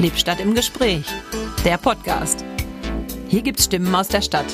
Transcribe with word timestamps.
Lippstadt 0.00 0.38
im 0.38 0.54
Gespräch, 0.54 1.04
der 1.64 1.76
Podcast. 1.76 2.44
Hier 3.26 3.42
gibt's 3.42 3.64
Stimmen 3.64 3.92
aus 3.96 4.06
der 4.06 4.22
Stadt, 4.22 4.46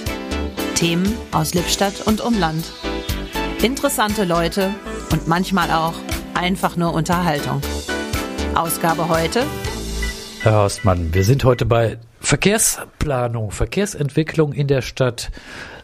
Themen 0.75 1.15
aus 1.33 1.53
Lippstadt 1.53 2.07
und 2.07 2.23
Umland, 2.23 2.65
interessante 3.63 4.25
Leute 4.25 4.75
und 5.13 5.29
manchmal 5.29 5.71
auch 5.71 5.93
einfach 6.33 6.77
nur 6.77 6.95
Unterhaltung. 6.95 7.61
Ausgabe 8.55 9.11
heute. 9.11 9.45
Herr 10.41 10.55
Horstmann, 10.55 11.13
wir 11.13 11.25
sind 11.25 11.45
heute 11.45 11.67
bei 11.67 11.99
Verkehrsplanung, 12.21 13.51
Verkehrsentwicklung 13.51 14.55
in 14.55 14.67
der 14.67 14.81
Stadt 14.81 15.31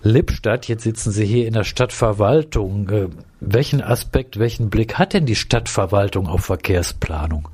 Lippstadt. 0.02 0.68
Jetzt 0.68 0.84
sitzen 0.84 1.10
Sie 1.10 1.26
hier 1.26 1.46
in 1.46 1.52
der 1.52 1.64
Stadtverwaltung. 1.64 2.88
Äh, 2.88 3.08
welchen 3.40 3.82
Aspekt, 3.82 4.38
welchen 4.38 4.70
Blick 4.70 4.94
hat 4.94 5.12
denn 5.12 5.26
die 5.26 5.36
Stadtverwaltung 5.36 6.28
auf 6.28 6.46
Verkehrsplanung? 6.46 7.48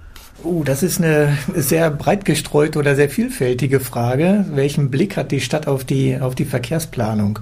Uh, 0.46 0.62
das 0.62 0.84
ist 0.84 1.00
eine 1.02 1.36
sehr 1.56 1.91
breit 1.91 2.24
gestreute 2.24 2.78
oder 2.78 2.95
sehr 2.95 3.10
vielfältige 3.10 3.80
Frage. 3.80 4.45
Welchen 4.52 4.91
Blick 4.91 5.16
hat 5.16 5.32
die 5.32 5.41
Stadt 5.41 5.66
auf 5.66 5.84
die, 5.84 6.20
auf 6.20 6.37
die 6.37 6.45
Verkehrsplanung? 6.45 7.41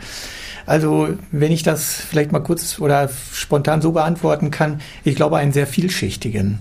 Also, 0.65 1.11
wenn 1.31 1.53
ich 1.53 1.63
das 1.63 1.93
vielleicht 1.97 2.33
mal 2.33 2.41
kurz 2.41 2.79
oder 2.79 3.11
spontan 3.33 3.83
so 3.83 3.93
beantworten 3.93 4.51
kann, 4.51 4.81
ich 5.05 5.17
glaube 5.17 5.37
einen 5.37 5.53
sehr 5.53 5.67
vielschichtigen. 5.67 6.61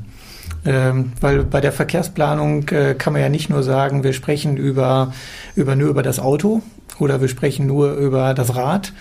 Ähm, 0.65 1.13
weil 1.21 1.43
bei 1.43 1.61
der 1.61 1.71
Verkehrsplanung 1.71 2.67
äh, 2.69 2.95
kann 2.95 3.13
man 3.13 3.21
ja 3.21 3.29
nicht 3.29 3.49
nur 3.49 3.63
sagen, 3.63 4.03
wir 4.03 4.11
sprechen 4.11 4.57
über, 4.57 5.13
über 5.55 5.77
nur 5.77 5.89
über 5.89 6.03
das 6.03 6.19
Auto 6.19 6.61
oder 6.99 7.21
wir 7.21 7.29
sprechen 7.29 7.67
nur 7.67 7.93
über 7.93 8.33
das 8.33 8.55
Rad 8.55 8.91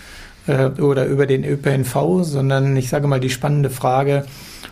äh, 0.46 0.66
oder 0.80 1.06
über 1.06 1.26
den 1.26 1.44
ÖPNV, 1.44 2.22
sondern 2.22 2.76
ich 2.76 2.88
sage 2.88 3.06
mal 3.06 3.20
die 3.20 3.30
spannende 3.30 3.70
Frage, 3.70 4.24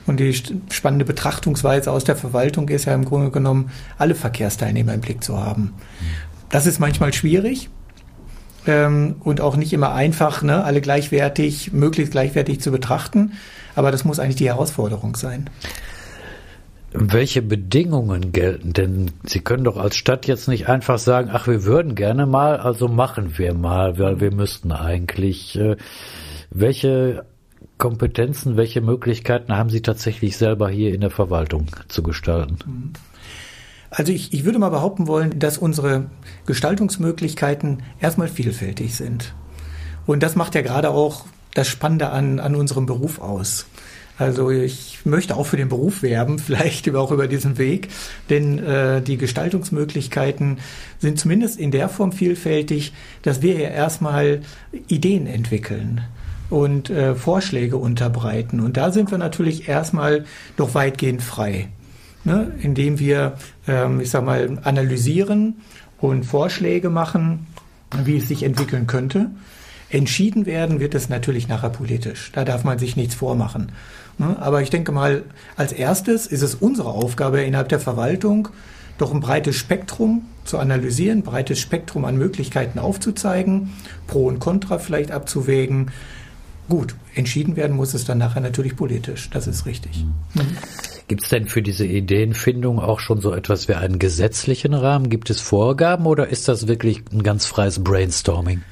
und 0.06 0.18
die 0.18 0.34
spannende 0.70 1.04
Betrachtungsweise 1.04 1.92
aus 1.92 2.04
der 2.04 2.16
Verwaltung 2.16 2.68
ist 2.68 2.86
ja 2.86 2.94
im 2.94 3.04
Grunde 3.04 3.30
genommen, 3.30 3.70
alle 3.98 4.14
Verkehrsteilnehmer 4.14 4.94
im 4.94 5.00
Blick 5.00 5.22
zu 5.22 5.38
haben. 5.38 5.74
Das 6.48 6.66
ist 6.66 6.80
manchmal 6.80 7.12
schwierig 7.12 7.68
ähm, 8.66 9.16
und 9.20 9.40
auch 9.40 9.56
nicht 9.56 9.72
immer 9.72 9.92
einfach, 9.94 10.42
ne, 10.42 10.64
alle 10.64 10.80
gleichwertig, 10.80 11.72
möglichst 11.72 12.12
gleichwertig 12.12 12.60
zu 12.60 12.72
betrachten. 12.72 13.32
Aber 13.76 13.92
das 13.92 14.04
muss 14.04 14.18
eigentlich 14.18 14.36
die 14.36 14.48
Herausforderung 14.48 15.14
sein. 15.14 15.48
Welche 16.92 17.40
Bedingungen 17.42 18.32
gelten? 18.32 18.72
Denn 18.72 19.12
Sie 19.24 19.40
können 19.40 19.64
doch 19.64 19.76
als 19.76 19.96
Stadt 19.96 20.26
jetzt 20.26 20.48
nicht 20.48 20.68
einfach 20.68 20.98
sagen, 20.98 21.30
ach, 21.32 21.46
wir 21.46 21.64
würden 21.64 21.94
gerne 21.94 22.26
mal, 22.26 22.56
also 22.56 22.88
machen 22.88 23.38
wir 23.38 23.54
mal, 23.54 23.98
weil 23.98 24.20
wir 24.20 24.32
müssten 24.32 24.72
eigentlich. 24.72 25.56
Äh, 25.56 25.76
welche 26.50 27.24
Kompetenzen, 27.78 28.56
welche 28.56 28.80
Möglichkeiten 28.80 29.56
haben 29.56 29.70
Sie 29.70 29.82
tatsächlich 29.82 30.36
selber 30.36 30.68
hier 30.68 30.92
in 30.92 31.00
der 31.00 31.10
Verwaltung 31.10 31.66
zu 31.88 32.02
gestalten? 32.02 32.92
Also 33.90 34.12
ich, 34.12 34.32
ich 34.32 34.44
würde 34.44 34.58
mal 34.58 34.70
behaupten 34.70 35.06
wollen, 35.06 35.38
dass 35.38 35.58
unsere 35.58 36.06
Gestaltungsmöglichkeiten 36.46 37.82
erstmal 38.00 38.28
vielfältig 38.28 38.94
sind. 38.94 39.34
Und 40.06 40.22
das 40.22 40.36
macht 40.36 40.54
ja 40.54 40.62
gerade 40.62 40.90
auch 40.90 41.24
das 41.54 41.68
Spannende 41.68 42.10
an, 42.10 42.38
an 42.38 42.54
unserem 42.54 42.86
Beruf 42.86 43.20
aus. 43.20 43.66
Also 44.20 44.50
ich 44.50 44.98
möchte 45.04 45.34
auch 45.34 45.46
für 45.46 45.56
den 45.56 45.70
Beruf 45.70 46.02
werben, 46.02 46.38
vielleicht 46.38 46.94
auch 46.94 47.10
über 47.10 47.26
diesen 47.26 47.56
Weg, 47.56 47.88
denn 48.28 48.58
äh, 48.58 49.00
die 49.00 49.16
Gestaltungsmöglichkeiten 49.16 50.58
sind 50.98 51.18
zumindest 51.18 51.58
in 51.58 51.70
der 51.70 51.88
Form 51.88 52.12
vielfältig, 52.12 52.92
dass 53.22 53.40
wir 53.40 53.58
ja 53.58 53.70
erstmal 53.70 54.42
Ideen 54.88 55.26
entwickeln 55.26 56.02
und 56.50 56.90
äh, 56.90 57.14
Vorschläge 57.14 57.78
unterbreiten. 57.78 58.60
Und 58.60 58.76
da 58.76 58.92
sind 58.92 59.10
wir 59.10 59.16
natürlich 59.16 59.68
erstmal 59.68 60.26
doch 60.58 60.74
weitgehend 60.74 61.22
frei, 61.22 61.68
ne? 62.24 62.52
indem 62.60 62.98
wir, 62.98 63.36
ähm, 63.66 64.00
ich 64.00 64.10
sag 64.10 64.26
mal, 64.26 64.58
analysieren 64.64 65.62
und 65.98 66.24
Vorschläge 66.24 66.90
machen, 66.90 67.46
wie 68.04 68.18
es 68.18 68.28
sich 68.28 68.42
entwickeln 68.42 68.86
könnte. 68.86 69.30
Entschieden 69.90 70.46
werden 70.46 70.80
wird 70.80 70.94
es 70.94 71.08
natürlich 71.08 71.48
nachher 71.48 71.70
politisch. 71.70 72.30
Da 72.32 72.44
darf 72.44 72.64
man 72.64 72.78
sich 72.78 72.96
nichts 72.96 73.14
vormachen. 73.14 73.72
Ne? 74.18 74.36
Aber 74.40 74.62
ich 74.62 74.70
denke 74.70 74.92
mal, 74.92 75.24
als 75.56 75.72
erstes 75.72 76.26
ist 76.26 76.42
es 76.42 76.54
unsere 76.54 76.90
Aufgabe 76.90 77.42
innerhalb 77.42 77.68
der 77.68 77.80
Verwaltung, 77.80 78.48
doch 78.98 79.12
ein 79.12 79.20
breites 79.20 79.56
Spektrum 79.56 80.26
zu 80.44 80.58
analysieren, 80.58 81.22
breites 81.22 81.58
Spektrum 81.58 82.04
an 82.04 82.16
Möglichkeiten 82.16 82.78
aufzuzeigen, 82.78 83.70
Pro 84.06 84.26
und 84.26 84.38
Contra 84.38 84.78
vielleicht 84.78 85.10
abzuwägen, 85.10 85.90
Gut, 86.70 86.94
entschieden 87.16 87.56
werden 87.56 87.74
muss 87.74 87.94
es 87.94 88.04
dann 88.04 88.18
nachher 88.18 88.40
natürlich 88.40 88.76
politisch, 88.76 89.28
das 89.30 89.48
ist 89.48 89.66
richtig. 89.66 90.06
Mhm. 90.34 90.56
Gibt 91.08 91.24
es 91.24 91.28
denn 91.28 91.48
für 91.48 91.62
diese 91.62 91.84
Ideenfindung 91.84 92.78
auch 92.78 93.00
schon 93.00 93.20
so 93.20 93.34
etwas 93.34 93.66
wie 93.66 93.74
einen 93.74 93.98
gesetzlichen 93.98 94.72
Rahmen? 94.72 95.10
Gibt 95.10 95.30
es 95.30 95.40
Vorgaben 95.40 96.06
oder 96.06 96.28
ist 96.28 96.46
das 96.46 96.68
wirklich 96.68 97.02
ein 97.12 97.24
ganz 97.24 97.44
freies 97.44 97.82
Brainstorming? 97.82 98.62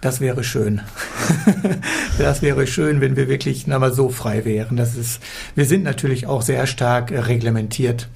Das 0.00 0.20
wäre 0.20 0.44
schön. 0.44 0.80
das 2.18 2.40
wäre 2.40 2.66
schön, 2.66 3.00
wenn 3.00 3.16
wir 3.16 3.28
wirklich 3.28 3.66
na, 3.66 3.78
mal 3.78 3.92
so 3.92 4.10
frei 4.10 4.44
wären. 4.44 4.76
Das 4.76 4.94
ist, 4.94 5.20
wir 5.56 5.64
sind 5.64 5.82
natürlich 5.82 6.26
auch 6.26 6.42
sehr 6.42 6.66
stark 6.66 7.10
reglementiert 7.10 8.08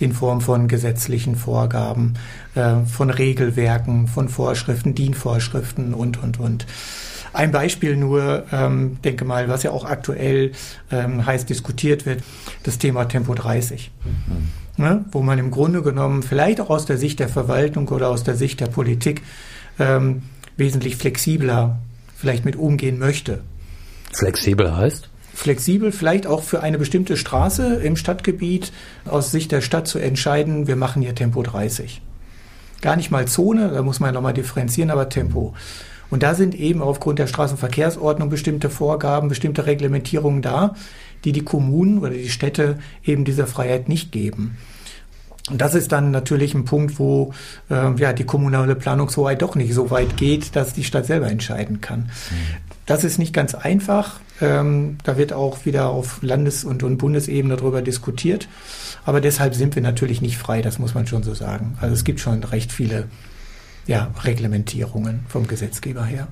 in 0.00 0.12
Form 0.12 0.40
von 0.40 0.68
gesetzlichen 0.68 1.36
Vorgaben, 1.36 2.14
äh, 2.54 2.84
von 2.84 3.10
Regelwerken, 3.10 4.08
von 4.08 4.28
Vorschriften, 4.28 4.94
DIN-Vorschriften 4.94 5.94
und, 5.94 6.22
und, 6.22 6.40
und. 6.40 6.66
Ein 7.32 7.52
Beispiel 7.52 7.96
nur, 7.96 8.44
ähm, 8.52 8.98
denke 9.04 9.24
mal, 9.24 9.48
was 9.48 9.62
ja 9.62 9.70
auch 9.70 9.84
aktuell 9.84 10.52
ähm, 10.90 11.24
heiß 11.24 11.46
diskutiert 11.46 12.06
wird, 12.06 12.22
das 12.62 12.78
Thema 12.78 13.04
Tempo 13.04 13.34
30. 13.34 13.90
Mhm. 14.04 14.82
Ne? 14.82 15.04
Wo 15.12 15.22
man 15.22 15.38
im 15.38 15.50
Grunde 15.50 15.82
genommen 15.82 16.22
vielleicht 16.22 16.60
auch 16.60 16.70
aus 16.70 16.86
der 16.86 16.98
Sicht 16.98 17.20
der 17.20 17.28
Verwaltung 17.28 17.88
oder 17.88 18.08
aus 18.08 18.24
der 18.24 18.34
Sicht 18.34 18.60
der 18.60 18.66
Politik 18.66 19.22
ähm, 19.78 20.22
wesentlich 20.58 20.96
flexibler 20.96 21.78
vielleicht 22.14 22.44
mit 22.44 22.56
umgehen 22.56 22.98
möchte. 22.98 23.40
Flexibel 24.12 24.76
heißt? 24.76 25.08
flexibel 25.38 25.92
vielleicht 25.92 26.26
auch 26.26 26.42
für 26.42 26.62
eine 26.62 26.78
bestimmte 26.78 27.16
Straße 27.16 27.76
im 27.76 27.96
Stadtgebiet 27.96 28.72
aus 29.06 29.30
Sicht 29.30 29.52
der 29.52 29.60
Stadt 29.60 29.86
zu 29.86 30.00
entscheiden, 30.00 30.66
wir 30.66 30.74
machen 30.74 31.00
hier 31.00 31.14
Tempo 31.14 31.42
30. 31.42 32.02
Gar 32.80 32.96
nicht 32.96 33.10
mal 33.10 33.28
Zone, 33.28 33.70
da 33.72 33.82
muss 33.82 34.00
man 34.00 34.14
nochmal 34.14 34.34
differenzieren, 34.34 34.90
aber 34.90 35.08
Tempo. 35.08 35.54
Und 36.10 36.22
da 36.22 36.34
sind 36.34 36.54
eben 36.54 36.82
aufgrund 36.82 37.18
der 37.18 37.26
Straßenverkehrsordnung 37.28 38.30
bestimmte 38.30 38.68
Vorgaben, 38.68 39.28
bestimmte 39.28 39.66
Reglementierungen 39.66 40.42
da, 40.42 40.74
die 41.24 41.32
die 41.32 41.44
Kommunen 41.44 41.98
oder 41.98 42.10
die 42.10 42.30
Städte 42.30 42.78
eben 43.04 43.24
dieser 43.24 43.46
Freiheit 43.46 43.88
nicht 43.88 44.10
geben. 44.10 44.56
Und 45.50 45.60
das 45.60 45.74
ist 45.74 45.92
dann 45.92 46.10
natürlich 46.10 46.54
ein 46.54 46.64
Punkt, 46.64 46.98
wo 46.98 47.32
äh, 47.70 47.94
ja, 47.96 48.12
die 48.12 48.24
kommunale 48.24 48.74
Planungshoheit 48.74 49.42
doch 49.42 49.54
nicht 49.54 49.74
so 49.74 49.90
weit 49.90 50.16
geht, 50.16 50.56
dass 50.56 50.72
die 50.72 50.84
Stadt 50.84 51.06
selber 51.06 51.28
entscheiden 51.28 51.80
kann. 51.80 52.00
Mhm. 52.00 52.68
Das 52.86 53.04
ist 53.04 53.18
nicht 53.18 53.34
ganz 53.34 53.54
einfach. 53.54 54.20
Ähm, 54.40 54.98
da 55.04 55.18
wird 55.18 55.32
auch 55.32 55.66
wieder 55.66 55.88
auf 55.88 56.22
Landes- 56.22 56.64
und, 56.64 56.82
und 56.82 56.96
Bundesebene 56.96 57.56
darüber 57.56 57.82
diskutiert. 57.82 58.48
Aber 59.04 59.20
deshalb 59.20 59.54
sind 59.54 59.74
wir 59.74 59.82
natürlich 59.82 60.22
nicht 60.22 60.38
frei, 60.38 60.62
das 60.62 60.78
muss 60.78 60.94
man 60.94 61.06
schon 61.06 61.22
so 61.22 61.34
sagen. 61.34 61.76
Also 61.80 61.94
es 61.94 62.04
gibt 62.04 62.20
schon 62.20 62.42
recht 62.44 62.72
viele 62.72 63.04
ja, 63.86 64.10
Reglementierungen 64.24 65.24
vom 65.28 65.46
Gesetzgeber 65.46 66.04
her. 66.04 66.28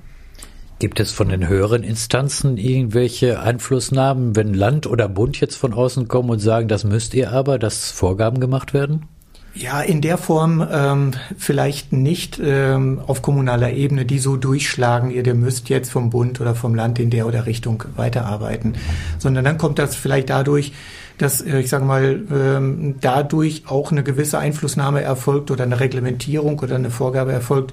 Gibt 0.79 1.01
es 1.01 1.11
von 1.11 1.31
den 1.31 1.49
höheren 1.49 1.83
Instanzen 1.83 2.59
irgendwelche 2.59 3.41
Einflussnahmen, 3.41 4.37
wenn 4.37 4.53
Land 4.53 4.87
oder 4.87 5.09
Bund 5.09 5.41
jetzt 5.41 5.57
von 5.57 5.73
außen 5.73 6.07
kommen 6.07 6.29
und 6.29 6.39
sagen, 6.39 6.69
das 6.69 6.85
müsst 6.85 7.15
ihr 7.15 7.33
aber, 7.33 7.59
dass 7.59 7.91
Vorgaben 7.91 8.41
gemacht 8.41 8.75
werden? 8.75 9.07
Ja, 9.55 9.81
in 9.81 10.03
der 10.03 10.19
Form 10.19 10.67
ähm, 10.71 11.13
vielleicht 11.39 11.95
nicht 11.95 12.39
ähm, 12.45 13.01
auf 13.07 13.23
kommunaler 13.23 13.73
Ebene, 13.73 14.05
die 14.05 14.19
so 14.19 14.37
durchschlagen, 14.37 15.11
ihr, 15.11 15.27
ihr 15.27 15.35
müsst 15.35 15.71
jetzt 15.71 15.91
vom 15.91 16.11
Bund 16.11 16.43
oder 16.43 16.55
vom 16.55 16.75
Land 16.75 16.99
in 16.99 17.09
der 17.09 17.27
oder 17.27 17.47
Richtung 17.47 17.85
weiterarbeiten, 17.97 18.75
sondern 19.19 19.47
dann 19.47 19.57
kommt 19.57 19.79
das 19.79 19.97
vielleicht 19.97 20.29
dadurch, 20.29 20.73
dass, 21.19 21.41
äh, 21.41 21.61
ich 21.61 21.69
sage 21.69 21.85
mal, 21.85 22.23
ähm, 22.33 22.97
dadurch 23.01 23.65
auch 23.67 23.93
eine 23.93 24.03
gewisse 24.03 24.39
Einflussnahme 24.39 25.03
erfolgt 25.03 25.51
oder 25.51 25.65
eine 25.65 25.81
Reglementierung 25.81 26.59
oder 26.59 26.77
eine 26.77 26.91
Vorgabe 26.91 27.33
erfolgt, 27.33 27.73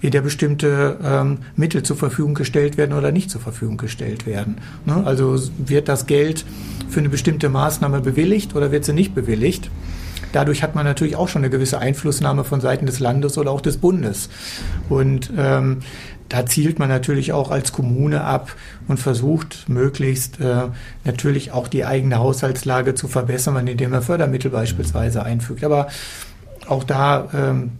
in 0.00 0.10
der 0.10 0.20
bestimmte 0.20 0.98
ähm, 1.02 1.38
Mittel 1.56 1.82
zur 1.82 1.96
Verfügung 1.96 2.34
gestellt 2.34 2.76
werden 2.76 2.92
oder 2.92 3.10
nicht 3.10 3.30
zur 3.30 3.40
Verfügung 3.40 3.78
gestellt 3.78 4.26
werden. 4.26 4.58
Ne? 4.84 5.02
Also 5.04 5.38
wird 5.56 5.88
das 5.88 6.06
Geld 6.06 6.44
für 6.90 7.00
eine 7.00 7.08
bestimmte 7.08 7.48
Maßnahme 7.48 8.02
bewilligt 8.02 8.54
oder 8.54 8.70
wird 8.70 8.84
sie 8.84 8.92
nicht 8.92 9.14
bewilligt? 9.14 9.70
Dadurch 10.34 10.62
hat 10.64 10.74
man 10.74 10.84
natürlich 10.84 11.14
auch 11.14 11.28
schon 11.28 11.42
eine 11.42 11.50
gewisse 11.50 11.78
Einflussnahme 11.78 12.42
von 12.42 12.60
Seiten 12.60 12.86
des 12.86 12.98
Landes 12.98 13.38
oder 13.38 13.52
auch 13.52 13.60
des 13.60 13.76
Bundes. 13.76 14.28
Und 14.88 15.32
ähm, 15.38 15.78
da 16.28 16.46
zielt 16.46 16.78
man 16.78 16.88
natürlich 16.88 17.32
auch 17.32 17.50
als 17.50 17.72
Kommune 17.72 18.22
ab 18.22 18.54
und 18.88 18.98
versucht 18.98 19.68
möglichst 19.68 20.40
äh, 20.40 20.68
natürlich 21.04 21.52
auch 21.52 21.68
die 21.68 21.84
eigene 21.84 22.18
Haushaltslage 22.18 22.94
zu 22.94 23.08
verbessern, 23.08 23.66
indem 23.66 23.90
man 23.90 24.02
Fördermittel 24.02 24.50
beispielsweise 24.50 25.22
einfügt. 25.22 25.64
Aber 25.64 25.88
auch 26.66 26.84
da, 26.84 27.28
ähm, 27.34 27.72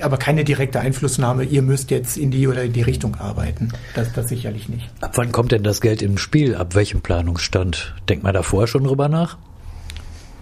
aber 0.00 0.16
keine 0.16 0.44
direkte 0.44 0.80
Einflussnahme, 0.80 1.44
ihr 1.44 1.62
müsst 1.62 1.90
jetzt 1.90 2.16
in 2.16 2.30
die 2.30 2.48
oder 2.48 2.64
in 2.64 2.72
die 2.72 2.82
Richtung 2.82 3.14
arbeiten. 3.14 3.72
Das, 3.94 4.12
das 4.12 4.28
sicherlich 4.28 4.68
nicht. 4.68 4.90
Ab 5.00 5.12
wann 5.14 5.32
kommt 5.32 5.52
denn 5.52 5.62
das 5.62 5.80
Geld 5.80 6.02
im 6.02 6.18
Spiel? 6.18 6.56
Ab 6.56 6.74
welchem 6.74 7.00
Planungsstand? 7.00 7.94
Denkt 8.08 8.24
man 8.24 8.34
da 8.34 8.42
vorher 8.42 8.66
schon 8.66 8.84
drüber 8.84 9.08
nach? 9.08 9.38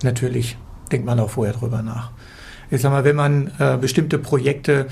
Natürlich 0.03 0.56
denkt 0.91 1.06
man 1.06 1.21
auch 1.21 1.31
vorher 1.31 1.55
drüber 1.55 1.83
nach. 1.83 2.11
Ich 2.71 2.81
sag 2.81 2.91
mal, 2.91 3.05
wenn 3.05 3.17
man 3.17 3.53
äh, 3.59 3.77
bestimmte 3.81 4.19
Projekte 4.19 4.87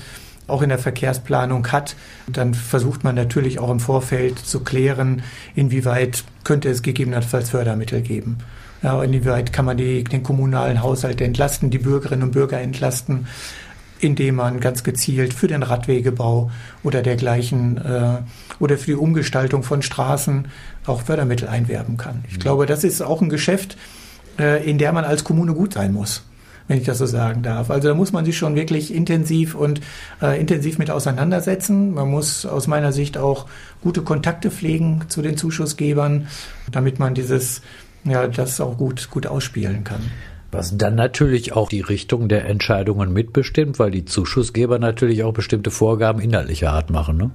auch 0.47 0.61
in 0.61 0.69
der 0.69 0.79
Verkehrsplanung 0.79 1.71
hat, 1.71 1.95
dann 2.27 2.53
versucht 2.53 3.03
man 3.03 3.15
natürlich 3.15 3.59
auch 3.59 3.69
im 3.69 3.79
Vorfeld 3.79 4.39
zu 4.39 4.61
klären, 4.61 5.23
inwieweit 5.55 6.23
könnte 6.43 6.69
es 6.69 6.81
gegebenenfalls 6.81 7.49
Fördermittel 7.49 8.01
geben. 8.01 8.37
Ja, 8.83 9.01
inwieweit 9.01 9.51
kann 9.51 9.65
man 9.65 9.77
die, 9.77 10.03
den 10.03 10.21
kommunalen 10.21 10.83
Haushalt 10.83 11.21
entlasten, 11.21 11.71
die 11.71 11.79
Bürgerinnen 11.79 12.23
und 12.23 12.31
Bürger 12.31 12.59
entlasten, 12.59 13.27
indem 13.99 14.35
man 14.35 14.59
ganz 14.59 14.83
gezielt 14.83 15.33
für 15.33 15.47
den 15.47 15.63
Radwegebau 15.63 16.51
oder 16.83 17.01
dergleichen 17.01 17.77
äh, 17.77 18.17
oder 18.59 18.77
für 18.77 18.91
die 18.91 18.95
Umgestaltung 18.95 19.63
von 19.63 19.81
Straßen 19.81 20.49
auch 20.85 21.01
Fördermittel 21.01 21.47
einwerben 21.47 21.97
kann. 21.97 22.23
Ich 22.29 22.39
glaube, 22.39 22.65
das 22.65 22.83
ist 22.83 23.01
auch 23.01 23.21
ein 23.21 23.29
Geschäft, 23.29 23.77
äh, 24.37 24.69
in 24.69 24.77
der 24.77 24.91
man 24.91 25.05
als 25.05 25.23
Kommune 25.23 25.53
gut 25.53 25.73
sein 25.73 25.93
muss 25.93 26.23
wenn 26.67 26.79
ich 26.79 26.85
das 26.85 26.97
so 26.97 27.05
sagen 27.05 27.43
darf. 27.43 27.69
Also 27.69 27.89
da 27.89 27.93
muss 27.93 28.11
man 28.11 28.25
sich 28.25 28.37
schon 28.37 28.55
wirklich 28.55 28.93
intensiv 28.93 29.55
und 29.55 29.81
äh, 30.21 30.39
intensiv 30.39 30.77
mit 30.77 30.89
auseinandersetzen. 30.89 31.93
Man 31.93 32.09
muss 32.09 32.45
aus 32.45 32.67
meiner 32.67 32.91
Sicht 32.91 33.17
auch 33.17 33.45
gute 33.81 34.01
Kontakte 34.01 34.49
pflegen 34.49 35.03
zu 35.07 35.21
den 35.21 35.37
Zuschussgebern, 35.37 36.27
damit 36.71 36.99
man 36.99 37.13
dieses, 37.13 37.61
ja, 38.03 38.27
das 38.27 38.59
auch 38.59 38.77
gut, 38.77 39.09
gut 39.11 39.27
ausspielen 39.27 39.83
kann. 39.83 40.01
Was 40.51 40.77
dann 40.77 40.95
natürlich 40.95 41.53
auch 41.53 41.69
die 41.69 41.81
Richtung 41.81 42.29
der 42.29 42.45
Entscheidungen 42.45 43.11
mitbestimmt, 43.11 43.77
weil 43.77 43.91
die 43.91 44.05
Zuschussgeber 44.05 44.79
natürlich 44.79 45.23
auch 45.23 45.33
bestimmte 45.33 45.69
Vorgaben 45.69 46.21
inhaltlicher 46.21 46.71
Art 46.71 46.89
machen. 46.89 47.17
Ne? 47.17 47.31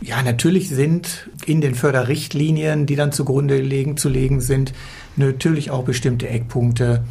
Ja, 0.00 0.22
natürlich 0.22 0.68
sind 0.68 1.30
in 1.46 1.60
den 1.60 1.74
Förderrichtlinien, 1.74 2.86
die 2.86 2.94
dann 2.94 3.10
zugrunde 3.10 3.58
legen, 3.58 3.96
zu 3.96 4.08
legen 4.08 4.40
sind, 4.40 4.72
natürlich 5.16 5.70
auch 5.70 5.84
bestimmte 5.84 6.28
Eckpunkte 6.28 7.04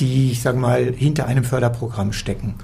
die, 0.00 0.30
ich 0.32 0.42
sage 0.42 0.58
mal, 0.58 0.92
hinter 0.94 1.26
einem 1.26 1.44
Förderprogramm 1.44 2.12
stecken. 2.12 2.54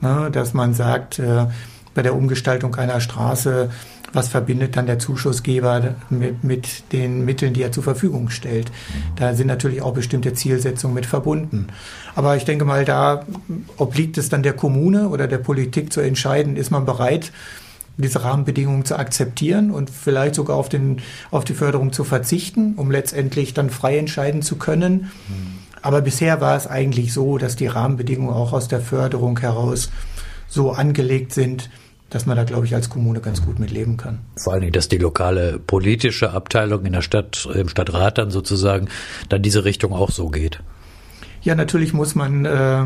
Mhm. 0.00 0.08
Ne, 0.08 0.30
dass 0.30 0.54
man 0.54 0.74
sagt, 0.74 1.18
äh, 1.18 1.46
bei 1.94 2.02
der 2.02 2.14
Umgestaltung 2.14 2.74
einer 2.76 3.00
Straße, 3.00 3.70
was 4.12 4.28
verbindet 4.28 4.76
dann 4.76 4.86
der 4.86 4.98
Zuschussgeber 4.98 5.94
mit, 6.08 6.42
mit 6.42 6.92
den 6.92 7.24
Mitteln, 7.24 7.54
die 7.54 7.62
er 7.62 7.72
zur 7.72 7.82
Verfügung 7.82 8.30
stellt. 8.30 8.70
Mhm. 8.70 9.16
Da 9.16 9.34
sind 9.34 9.46
natürlich 9.46 9.82
auch 9.82 9.94
bestimmte 9.94 10.32
Zielsetzungen 10.32 10.94
mit 10.94 11.06
verbunden. 11.06 11.68
Aber 12.14 12.36
ich 12.36 12.44
denke 12.44 12.64
mal, 12.64 12.84
da 12.84 13.24
obliegt 13.76 14.18
es 14.18 14.28
dann 14.28 14.42
der 14.42 14.54
Kommune 14.54 15.08
oder 15.08 15.28
der 15.28 15.38
Politik 15.38 15.92
zu 15.92 16.00
entscheiden, 16.00 16.56
ist 16.56 16.70
man 16.70 16.84
bereit, 16.84 17.32
diese 17.96 18.24
Rahmenbedingungen 18.24 18.84
zu 18.84 18.98
akzeptieren 18.98 19.70
und 19.70 19.90
vielleicht 19.90 20.34
sogar 20.34 20.56
auf, 20.56 20.68
den, 20.68 21.02
auf 21.30 21.44
die 21.44 21.52
Förderung 21.52 21.92
zu 21.92 22.02
verzichten, 22.02 22.74
um 22.76 22.90
letztendlich 22.90 23.52
dann 23.52 23.68
frei 23.68 23.98
entscheiden 23.98 24.42
zu 24.42 24.56
können. 24.56 25.10
Mhm 25.28 25.59
aber 25.82 26.00
bisher 26.00 26.40
war 26.40 26.56
es 26.56 26.66
eigentlich 26.66 27.12
so, 27.12 27.38
dass 27.38 27.56
die 27.56 27.66
Rahmenbedingungen 27.66 28.34
auch 28.34 28.52
aus 28.52 28.68
der 28.68 28.80
Förderung 28.80 29.38
heraus 29.40 29.90
so 30.48 30.72
angelegt 30.72 31.32
sind, 31.32 31.70
dass 32.10 32.26
man 32.26 32.36
da, 32.36 32.44
glaube 32.44 32.66
ich, 32.66 32.74
als 32.74 32.90
Kommune 32.90 33.20
ganz 33.20 33.42
gut 33.42 33.58
mit 33.58 33.70
leben 33.70 33.96
kann. 33.96 34.18
Vor 34.36 34.52
allen 34.52 34.62
Dingen, 34.62 34.72
dass 34.72 34.88
die 34.88 34.98
lokale 34.98 35.60
politische 35.60 36.32
Abteilung 36.32 36.84
in 36.84 36.92
der 36.92 37.02
Stadt, 37.02 37.48
im 37.54 37.68
Stadtrat 37.68 38.18
dann 38.18 38.30
sozusagen, 38.30 38.88
dann 39.28 39.42
diese 39.42 39.64
Richtung 39.64 39.92
auch 39.92 40.10
so 40.10 40.28
geht. 40.28 40.60
Ja, 41.42 41.54
natürlich 41.54 41.94
muss 41.94 42.16
man 42.16 42.44
äh, 42.44 42.84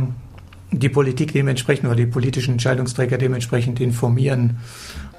die 0.70 0.88
Politik 0.90 1.32
dementsprechend 1.32 1.86
oder 1.86 1.96
die 1.96 2.06
politischen 2.06 2.52
Entscheidungsträger 2.52 3.18
dementsprechend 3.18 3.80
informieren. 3.80 4.58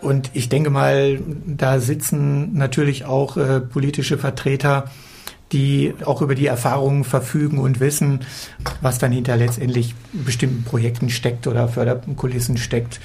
Und 0.01 0.29
ich 0.33 0.49
denke 0.49 0.69
mal, 0.69 1.19
da 1.47 1.79
sitzen 1.79 2.53
natürlich 2.53 3.05
auch 3.05 3.37
äh, 3.37 3.59
politische 3.59 4.17
Vertreter, 4.17 4.91
die 5.51 5.93
auch 6.03 6.21
über 6.21 6.35
die 6.35 6.47
Erfahrungen 6.47 7.03
verfügen 7.03 7.59
und 7.59 7.79
wissen, 7.79 8.21
was 8.81 8.97
dann 8.97 9.11
hinter 9.11 9.35
letztendlich 9.37 9.95
bestimmten 10.11 10.63
Projekten 10.63 11.09
steckt 11.09 11.47
oder 11.47 11.67
Förderkulissen 11.67 12.57
steckt. 12.57 12.99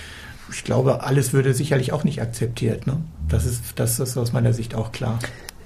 Ich 0.52 0.64
glaube, 0.64 1.04
alles 1.04 1.32
würde 1.32 1.54
sicherlich 1.54 1.92
auch 1.92 2.02
nicht 2.02 2.20
akzeptiert. 2.20 2.86
Ne? 2.86 2.96
Das, 3.28 3.44
ist, 3.46 3.62
das 3.76 4.00
ist 4.00 4.16
aus 4.16 4.32
meiner 4.32 4.52
Sicht 4.52 4.74
auch 4.74 4.90
klar. 4.90 5.18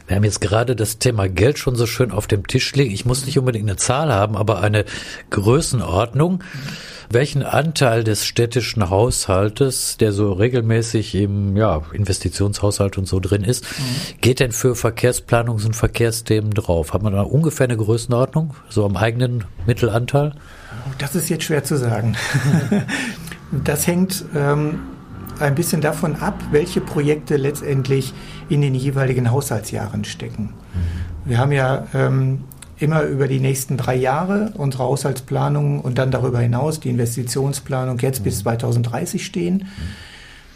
Wir 0.06 0.17
haben 0.17 0.25
jetzt 0.25 0.43
gerade 0.43 0.76
das 0.76 0.99
Thema 0.99 1.29
Geld 1.29 1.59
schon 1.59 1.76
so 1.76 1.87
schön 1.87 2.11
auf 2.11 2.26
dem 2.26 2.47
Tisch 2.47 2.75
liegen. 2.75 2.93
Ich 2.93 3.06
muss 3.06 3.25
nicht 3.25 3.38
unbedingt 3.38 3.67
eine 3.67 3.76
Zahl 3.76 4.12
haben, 4.12 4.37
aber 4.37 4.61
eine 4.61 4.85
Größenordnung. 5.31 6.43
Mhm 6.43 6.94
welchen 7.11 7.43
Anteil 7.43 8.05
des 8.05 8.25
städtischen 8.25 8.91
Haushaltes, 8.91 9.97
der 9.97 10.12
so 10.12 10.33
regelmäßig 10.33 11.15
im 11.15 11.56
ja, 11.56 11.83
Investitionshaushalt 11.93 12.99
und 12.99 13.06
so 13.06 13.21
drin 13.21 13.45
ist, 13.45 13.65
mhm. 13.65 14.21
geht 14.21 14.41
denn 14.41 14.53
für 14.53 14.75
Verkehrsplanungs- 14.75 15.67
und 15.67 15.75
Verkehrsthemen 15.77 16.53
drauf? 16.53 16.93
Hat 16.93 17.03
man 17.03 17.12
da 17.12 17.23
ungefähr 17.23 17.65
eine 17.65 17.77
Größenordnung, 17.77 18.55
so 18.69 18.85
am 18.85 18.97
eigenen 18.97 19.45
Mittelanteil? 19.67 20.33
Das 20.99 21.15
ist 21.15 21.29
jetzt 21.29 21.45
schwer 21.45 21.65
zu 21.65 21.77
sagen. 21.77 22.17
das 23.65 23.87
hängt 23.87 24.25
ähm, 24.35 24.81
ein 25.41 25.55
bisschen 25.55 25.81
davon 25.81 26.17
ab, 26.17 26.41
welche 26.50 26.81
Projekte 26.81 27.37
letztendlich 27.37 28.12
in 28.49 28.61
den 28.61 28.75
jeweiligen 28.75 29.31
Haushaltsjahren 29.31 30.05
stecken. 30.05 30.55
Mhm. 30.75 31.05
Wir 31.27 31.39
haben 31.39 31.53
ja 31.53 31.87
ähm, 31.95 32.45
immer 32.79 33.03
über 33.03 33.29
die 33.29 33.41
nächsten 33.41 33.76
drei 33.76 33.94
Jahre 33.94 34.53
unsere 34.55 34.85
Haushaltsplanung 34.85 35.81
und 35.81 35.99
dann 35.99 36.11
darüber 36.11 36.41
hinaus 36.41 36.81
die 36.81 36.91
Investitionsplanung 36.91 37.99
jetzt 37.99 38.25
bis 38.25 38.41
2030 38.41 39.21
mhm. 39.21 39.25
stehen. 39.25 39.69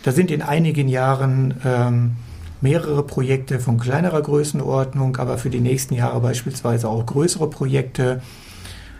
Da 0.02 0.12
sind 0.12 0.30
in 0.30 0.42
einigen 0.42 0.88
Jahren 0.88 1.54
ähm, 1.64 2.16
mehrere 2.60 3.02
Projekte 3.02 3.60
von 3.60 3.78
kleinerer 3.78 4.22
Größenordnung, 4.22 5.16
aber 5.16 5.38
für 5.38 5.50
die 5.50 5.60
nächsten 5.60 5.94
Jahre 5.94 6.20
beispielsweise 6.20 6.88
auch 6.88 7.04
größere 7.04 7.48
Projekte. 7.48 8.20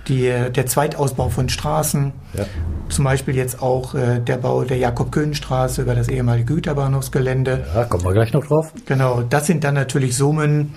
Die, 0.07 0.23
der 0.23 0.65
Zweitausbau 0.65 1.29
von 1.29 1.51
Straßen, 1.51 2.13
ja. 2.33 2.47
zum 2.89 3.05
Beispiel 3.05 3.37
jetzt 3.37 3.61
auch 3.61 3.95
äh, 3.95 4.21
der 4.21 4.39
Bau 4.39 4.65
der 4.65 4.79
Jakob-Köhn-Straße 4.79 5.83
über 5.83 5.95
das 5.95 6.09
ehemalige 6.09 6.55
Güterbahnhofsgelände. 6.55 7.67
Ja, 7.75 7.85
kommen 7.85 8.05
wir 8.05 8.13
gleich 8.13 8.33
noch 8.33 8.47
drauf. 8.47 8.73
Genau, 8.87 9.23
das 9.29 9.47
sind 9.47 9.65
dann 9.65 9.75
natürlich 9.75 10.17
Summen, 10.17 10.73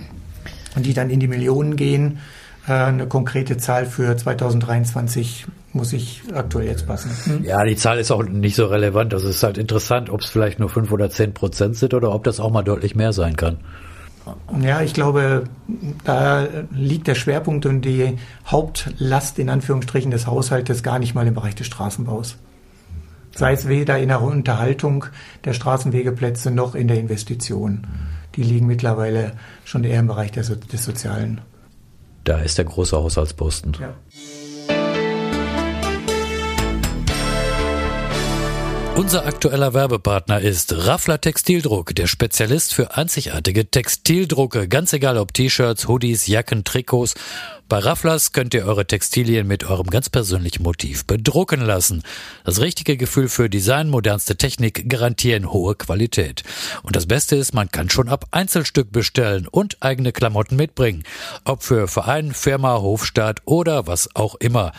die 0.78 0.94
dann 0.94 1.10
in 1.10 1.20
die 1.20 1.28
Millionen 1.28 1.76
gehen. 1.76 2.20
Äh, 2.68 2.74
eine 2.74 3.08
konkrete 3.08 3.58
Zahl 3.58 3.86
für 3.86 4.16
2023 4.16 5.46
muss 5.74 5.94
ich 5.94 6.22
aktuell 6.34 6.68
jetzt 6.68 6.88
passen. 6.88 7.12
Hm? 7.24 7.46
Ja, 7.46 7.64
die 7.64 7.76
Zahl 7.76 7.98
ist 7.98 8.12
auch 8.12 8.24
nicht 8.24 8.56
so 8.56 8.66
relevant. 8.66 9.14
Also 9.14 9.30
es 9.30 9.38
ist 9.38 9.44
halt 9.44 9.58
interessant, 9.58 10.10
ob 10.10 10.22
es 10.22 10.30
vielleicht 10.30 10.60
nur 10.60 10.70
fünf 10.70 10.92
oder 10.92 11.10
zehn 11.10 11.34
Prozent 11.34 11.78
sind 11.78 11.94
oder 11.94 12.14
ob 12.14 12.24
das 12.24 12.40
auch 12.40 12.52
mal 12.52 12.64
deutlich 12.64 12.96
mehr 12.96 13.14
sein 13.14 13.36
kann. 13.36 13.58
Ja, 14.62 14.82
ich 14.82 14.94
glaube, 14.94 15.46
da 16.04 16.48
liegt 16.72 17.08
der 17.08 17.16
Schwerpunkt 17.16 17.66
und 17.66 17.82
die 17.82 18.18
Hauptlast 18.46 19.40
in 19.40 19.50
Anführungsstrichen 19.50 20.12
des 20.12 20.28
Haushaltes 20.28 20.84
gar 20.84 21.00
nicht 21.00 21.16
mal 21.16 21.26
im 21.26 21.34
Bereich 21.34 21.56
des 21.56 21.68
Straßenbaus. 21.68 22.38
Sei 23.34 23.54
es 23.54 23.68
weder 23.68 23.98
in 23.98 24.10
der 24.10 24.22
Unterhaltung 24.22 25.06
der 25.46 25.54
Straßenwegeplätze 25.54 26.52
noch 26.52 26.76
in 26.76 26.88
der 26.88 27.00
Investition. 27.00 27.88
Die 28.36 28.44
liegen 28.44 28.68
mittlerweile 28.68 29.34
schon 29.66 29.84
eher 29.84 30.00
im 30.00 30.08
Bereich 30.08 30.32
des, 30.32 30.48
des 30.60 30.84
Sozialen. 30.84 31.42
Da 32.24 32.40
ist 32.40 32.58
der 32.58 32.66
große 32.66 32.96
Haushaltsposten. 32.96 33.78
Ja. 33.80 33.94
Unser 38.98 39.26
aktueller 39.26 39.74
Werbepartner 39.74 40.42
ist 40.42 40.86
Raffler 40.86 41.20
Textildruck, 41.20 41.96
der 41.96 42.08
Spezialist 42.08 42.74
für 42.74 42.98
einzigartige 42.98 43.66
Textildrucke. 43.72 44.68
Ganz 44.68 44.92
egal 44.92 45.18
ob 45.18 45.34
T-Shirts, 45.34 45.88
Hoodies, 45.88 46.28
Jacken, 46.28 46.66
Trikots. 46.66 47.16
Bei 47.70 47.80
Rafflers 47.80 48.34
könnt 48.34 48.54
ihr 48.54 48.66
eure 48.66 48.86
Textilien 48.86 49.48
mit 49.48 49.64
eurem 49.64 49.90
ganz 49.90 50.10
persönlichen 50.10 50.64
Motiv 50.64 51.06
bedrucken 51.06 51.62
lassen. 51.62 52.04
Das 52.44 52.60
richtige 52.60 52.98
Gefühl 52.98 53.30
für 53.30 53.50
Design, 53.50 53.90
modernste 53.90 54.36
Technik 54.36 54.90
garantieren 54.90 55.54
hohe 55.54 55.76
Qualität. 55.76 56.44
Und 56.84 56.98
das 56.98 57.06
Beste 57.06 57.38
ist, 57.38 57.54
man 57.54 57.72
kann 57.72 57.90
schon 57.90 58.10
ab 58.10 58.26
Einzelstück 58.32 58.92
bestellen 58.92 59.48
und 59.48 59.78
eigene 59.80 60.12
Klamotten 60.12 60.58
mitbringen. 60.58 61.04
Ob 61.46 61.64
für 61.64 61.88
Verein, 61.88 62.34
Firma, 62.34 62.82
Hofstaat 62.82 63.40
oder 63.46 63.88
was 63.88 64.14
auch 64.16 64.36
immer. 64.36 64.74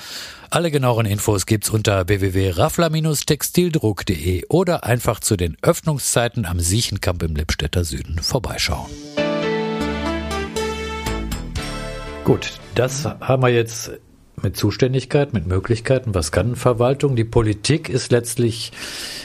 Alle 0.55 0.71
genaueren 0.71 1.07
Infos 1.07 1.47
gibt's 1.47 1.71
unter 1.71 2.09
www.raffler-textildruck.de 2.09 4.45
oder 4.51 4.85
einfach 4.85 5.21
zu 5.21 5.39
den 5.39 5.57
Öffnungszeiten 5.63 6.45
am 6.45 6.61
Siechenkamp 6.61 7.23
im 7.23 7.35
Lippstädter 7.35 7.85
Süden 7.85 8.19
vorbeischauen. 8.19 8.91
Gut, 12.25 12.61
das 12.75 13.07
haben 13.07 13.43
wir 13.43 13.49
jetzt 13.49 13.93
mit 14.43 14.55
Zuständigkeit, 14.55 15.33
mit 15.33 15.47
Möglichkeiten. 15.47 16.15
Was 16.15 16.33
kann 16.33 16.55
Verwaltung? 16.55 17.17
Die 17.17 17.25
Politik 17.25 17.89
ist 17.89 18.13
letztlich 18.13 18.73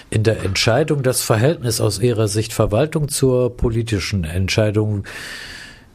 in 0.10 0.24
der 0.24 0.46
Entscheidung 0.46 1.04
das 1.04 1.24
Verhältnis 1.24 1.82
aus 1.82 2.00
ihrer 2.00 2.30
Sicht 2.30 2.54
Verwaltung 2.54 3.10
zur 3.10 3.58
politischen 3.58 4.24
Entscheidung. 4.24 5.04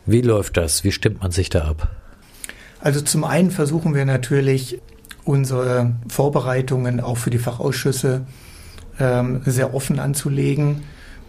Wie 0.04 0.20
läuft 0.20 0.58
das? 0.58 0.84
Wie 0.84 0.92
stimmt 0.92 1.22
man 1.22 1.30
sich 1.30 1.48
da 1.48 1.64
ab? 1.64 1.88
Also 2.80 3.00
zum 3.00 3.24
einen 3.24 3.50
versuchen 3.50 3.94
wir 3.94 4.04
natürlich 4.04 4.78
unsere 5.24 5.92
Vorbereitungen 6.08 7.00
auch 7.00 7.16
für 7.16 7.30
die 7.30 7.38
Fachausschüsse 7.38 8.26
ähm, 8.98 9.42
sehr 9.44 9.74
offen 9.74 9.98
anzulegen 9.98 10.82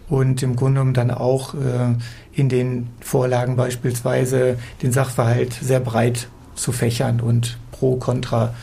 und 0.08 0.42
im 0.42 0.56
Grunde 0.56 0.80
genommen 0.80 0.94
dann 0.94 1.10
auch 1.10 1.54
äh, 1.54 1.94
in 2.32 2.48
den 2.48 2.88
Vorlagen 3.00 3.56
beispielsweise 3.56 4.58
den 4.82 4.92
Sachverhalt 4.92 5.54
sehr 5.54 5.80
breit 5.80 6.28
zu 6.54 6.72
fächern 6.72 7.20
und 7.20 7.58
pro, 7.72 7.96
contra 7.96 8.54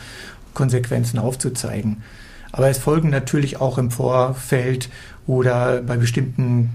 Konsequenzen 0.54 1.18
aufzuzeigen. 1.18 2.02
Aber 2.52 2.68
es 2.68 2.78
folgen 2.78 3.10
natürlich 3.10 3.60
auch 3.60 3.78
im 3.78 3.90
Vorfeld 3.90 4.90
oder 5.26 5.80
bei 5.80 5.96
bestimmten 5.96 6.70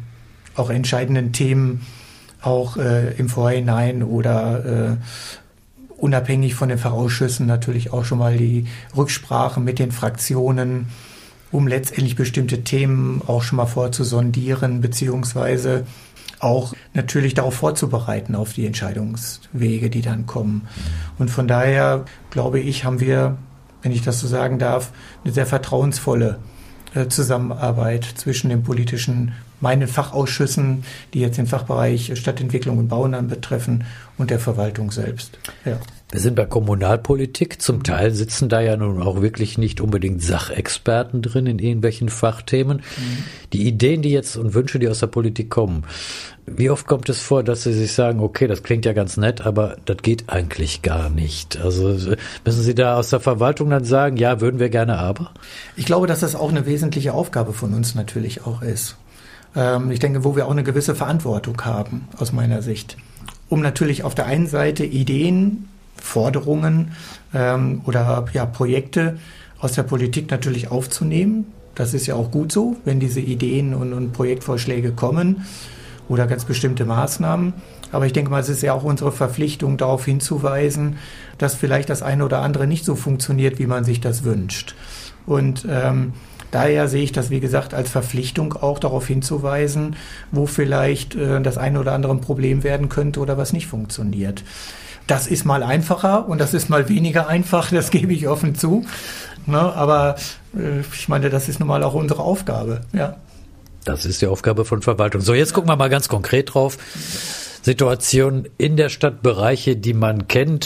auch 0.55 0.69
entscheidenden 0.71 1.33
Themen 1.33 1.85
auch 2.41 2.77
äh, 2.77 3.13
im 3.17 3.29
Vorhinein 3.29 4.03
oder 4.03 4.65
äh, 4.65 4.97
unabhängig 5.97 6.55
von 6.55 6.69
den 6.69 6.77
Fachausschüssen 6.77 7.45
natürlich 7.45 7.91
auch 7.91 8.05
schon 8.05 8.19
mal 8.19 8.37
die 8.37 8.67
Rücksprache 8.95 9.59
mit 9.59 9.79
den 9.79 9.91
Fraktionen, 9.91 10.87
um 11.51 11.67
letztendlich 11.67 12.15
bestimmte 12.15 12.63
Themen 12.63 13.21
auch 13.25 13.41
schon 13.41 13.57
mal 13.57 13.65
vorzusondieren, 13.65 14.81
beziehungsweise 14.81 15.85
auch 16.39 16.73
natürlich 16.93 17.33
darauf 17.33 17.55
vorzubereiten, 17.55 18.35
auf 18.35 18.53
die 18.53 18.65
Entscheidungswege, 18.65 19.89
die 19.89 20.01
dann 20.01 20.25
kommen. 20.25 20.67
Und 21.17 21.29
von 21.31 21.47
daher, 21.47 22.05
glaube 22.29 22.59
ich, 22.59 22.83
haben 22.85 22.99
wir, 22.99 23.37
wenn 23.81 23.91
ich 23.91 24.03
das 24.03 24.19
so 24.19 24.27
sagen 24.27 24.59
darf, 24.59 24.91
eine 25.23 25.33
sehr 25.33 25.47
vertrauensvolle 25.47 26.39
äh, 26.93 27.07
Zusammenarbeit 27.07 28.05
zwischen 28.05 28.49
den 28.49 28.63
politischen, 28.63 29.33
meinen 29.61 29.87
Fachausschüssen, 29.87 30.83
die 31.13 31.19
jetzt 31.19 31.37
den 31.37 31.47
Fachbereich 31.47 32.11
Stadtentwicklung 32.15 32.77
und 32.77 32.87
Bauen 32.87 33.27
betreffen, 33.27 33.85
und 34.17 34.31
der 34.31 34.39
Verwaltung 34.39 34.91
selbst. 34.91 35.37
Ja. 35.65 35.79
Wir 36.09 36.21
sind 36.21 36.35
bei 36.35 36.45
Kommunalpolitik. 36.45 37.61
Zum 37.61 37.83
Teil 37.83 38.13
sitzen 38.13 38.47
da 38.47 38.61
ja 38.61 38.77
nun 38.77 39.01
auch 39.01 39.21
wirklich 39.21 39.57
nicht 39.57 39.81
unbedingt 39.81 40.23
Sachexperten 40.23 41.21
drin 41.21 41.47
in 41.47 41.59
irgendwelchen 41.59 42.07
Fachthemen. 42.09 42.77
Mhm. 42.77 43.23
Die 43.51 43.67
Ideen, 43.67 44.01
die 44.01 44.11
jetzt 44.11 44.37
und 44.37 44.53
Wünsche, 44.53 44.79
die 44.79 44.87
aus 44.87 44.99
der 44.99 45.07
Politik 45.07 45.49
kommen, 45.49 45.83
wie 46.45 46.69
oft 46.69 46.87
kommt 46.87 47.09
es 47.09 47.21
vor, 47.21 47.43
dass 47.43 47.63
Sie 47.63 47.73
sich 47.73 47.91
sagen, 47.91 48.21
okay, 48.21 48.47
das 48.47 48.63
klingt 48.63 48.85
ja 48.85 48.93
ganz 48.93 49.17
nett, 49.17 49.41
aber 49.45 49.75
das 49.83 49.97
geht 49.97 50.29
eigentlich 50.29 50.81
gar 50.81 51.09
nicht? 51.09 51.57
Also 51.57 51.89
müssen 52.45 52.61
Sie 52.63 52.73
da 52.73 52.95
aus 52.95 53.09
der 53.09 53.19
Verwaltung 53.19 53.69
dann 53.69 53.83
sagen, 53.83 54.15
ja, 54.15 54.39
würden 54.39 54.59
wir 54.61 54.69
gerne, 54.69 54.97
aber? 54.97 55.31
Ich 55.75 55.85
glaube, 55.85 56.07
dass 56.07 56.21
das 56.21 56.35
auch 56.35 56.49
eine 56.49 56.65
wesentliche 56.65 57.13
Aufgabe 57.13 57.51
von 57.51 57.73
uns 57.73 57.95
natürlich 57.95 58.45
auch 58.45 58.61
ist. 58.61 58.95
Ähm, 59.55 59.91
ich 59.91 59.99
denke, 59.99 60.23
wo 60.23 60.35
wir 60.35 60.47
auch 60.47 60.51
eine 60.51 60.63
gewisse 60.63 60.95
Verantwortung 60.95 61.61
haben, 61.63 62.07
aus 62.17 62.31
meiner 62.31 62.61
Sicht. 62.61 62.97
Um 63.49 63.61
natürlich 63.61 64.03
auf 64.03 64.15
der 64.15 64.25
einen 64.25 64.47
Seite 64.47 64.83
Ideen 64.83 65.69
Forderungen 65.95 66.91
ähm, 67.33 67.81
oder 67.85 68.25
ja, 68.33 68.45
Projekte 68.45 69.17
aus 69.59 69.73
der 69.73 69.83
Politik 69.83 70.29
natürlich 70.31 70.69
aufzunehmen. 70.69 71.45
Das 71.75 71.93
ist 71.93 72.07
ja 72.07 72.15
auch 72.15 72.31
gut 72.31 72.51
so, 72.51 72.77
wenn 72.85 72.99
diese 72.99 73.19
Ideen 73.19 73.73
und, 73.73 73.93
und 73.93 74.13
Projektvorschläge 74.13 74.91
kommen 74.91 75.45
oder 76.09 76.27
ganz 76.27 76.45
bestimmte 76.45 76.85
Maßnahmen. 76.85 77.53
Aber 77.91 78.05
ich 78.05 78.13
denke 78.13 78.31
mal, 78.31 78.39
es 78.39 78.49
ist 78.49 78.61
ja 78.61 78.73
auch 78.73 78.83
unsere 78.83 79.11
Verpflichtung, 79.11 79.77
darauf 79.77 80.05
hinzuweisen, 80.05 80.97
dass 81.37 81.55
vielleicht 81.55 81.89
das 81.89 82.01
eine 82.01 82.25
oder 82.25 82.41
andere 82.41 82.67
nicht 82.67 82.85
so 82.85 82.95
funktioniert, 82.95 83.59
wie 83.59 83.67
man 83.67 83.83
sich 83.83 84.01
das 84.01 84.23
wünscht. 84.23 84.75
Und 85.25 85.65
ähm, 85.69 86.13
daher 86.51 86.87
sehe 86.87 87.03
ich 87.03 87.11
das, 87.11 87.29
wie 87.29 87.39
gesagt, 87.39 87.73
als 87.73 87.89
Verpflichtung 87.89 88.53
auch 88.53 88.79
darauf 88.79 89.07
hinzuweisen, 89.07 89.95
wo 90.31 90.45
vielleicht 90.45 91.15
äh, 91.15 91.41
das 91.41 91.57
eine 91.57 91.79
oder 91.79 91.93
andere 91.93 92.13
ein 92.13 92.21
Problem 92.21 92.63
werden 92.63 92.89
könnte 92.89 93.19
oder 93.19 93.37
was 93.37 93.53
nicht 93.53 93.67
funktioniert. 93.67 94.43
Das 95.07 95.27
ist 95.27 95.45
mal 95.45 95.63
einfacher 95.63 96.27
und 96.27 96.39
das 96.39 96.53
ist 96.53 96.69
mal 96.69 96.89
weniger 96.89 97.27
einfach, 97.27 97.71
das 97.71 97.91
gebe 97.91 98.13
ich 98.13 98.27
offen 98.27 98.55
zu. 98.55 98.85
Ne, 99.45 99.59
aber 99.59 100.15
äh, 100.57 100.81
ich 100.93 101.07
meine, 101.07 101.29
das 101.29 101.47
ist 101.47 101.59
nun 101.59 101.69
mal 101.69 101.83
auch 101.83 101.93
unsere 101.93 102.21
Aufgabe, 102.21 102.81
ja. 102.91 103.15
Das 103.85 104.05
ist 104.05 104.21
die 104.21 104.27
Aufgabe 104.27 104.65
von 104.65 104.81
Verwaltung. 104.81 105.21
So, 105.21 105.33
jetzt 105.33 105.53
gucken 105.53 105.69
wir 105.69 105.77
mal 105.77 105.89
ganz 105.89 106.09
konkret 106.09 106.53
drauf. 106.53 106.77
Situation 107.61 108.47
in 108.57 108.75
der 108.75 108.89
Stadt, 108.89 109.21
Bereiche, 109.21 109.77
die 109.77 109.93
man 109.93 110.27
kennt, 110.27 110.65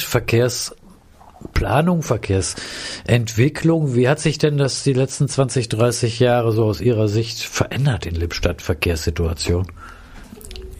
Verkehrsplanung, 1.41 2.03
Verkehrsentwicklung. 2.03 3.95
Wie 3.95 4.07
hat 4.07 4.19
sich 4.19 4.37
denn 4.37 4.57
das 4.57 4.83
die 4.83 4.93
letzten 4.93 5.27
20, 5.27 5.69
30 5.69 6.19
Jahre 6.19 6.51
so 6.51 6.65
aus 6.65 6.81
Ihrer 6.81 7.07
Sicht 7.07 7.39
verändert 7.41 8.05
in 8.05 8.15
Lippstadt, 8.15 8.61
Verkehrssituation? 8.61 9.67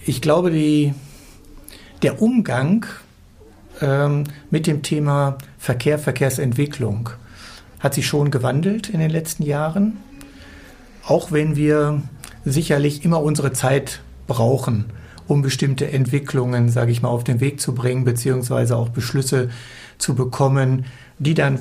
Ich 0.06 0.22
glaube, 0.22 0.52
die, 0.52 0.94
der 2.02 2.22
Umgang 2.22 2.86
ähm, 3.82 4.24
mit 4.50 4.68
dem 4.68 4.82
Thema 4.82 5.38
Verkehr, 5.58 6.00
Verkehrsentwicklung 6.00 7.10
hat 7.80 7.94
sich 7.94 8.08
schon 8.08 8.32
gewandelt 8.32 8.90
in 8.90 9.00
den 9.00 9.12
letzten 9.12 9.44
Jahren. 9.44 9.98
Auch 11.06 11.32
wenn 11.32 11.56
wir 11.56 12.02
sicherlich 12.46 13.06
immer 13.06 13.22
unsere 13.22 13.54
Zeit 13.54 14.02
brauchen, 14.28 14.86
um 15.28 15.42
bestimmte 15.42 15.92
Entwicklungen, 15.92 16.70
sage 16.70 16.92
ich 16.92 17.02
mal, 17.02 17.10
auf 17.10 17.24
den 17.24 17.40
Weg 17.40 17.62
zu 17.62 17.74
bringen, 17.74 18.04
beziehungsweise 18.04 18.76
auch 18.76 18.90
Beschlüsse 18.90 19.50
zu 20.02 20.16
bekommen, 20.16 20.86
die 21.20 21.34
dann 21.34 21.60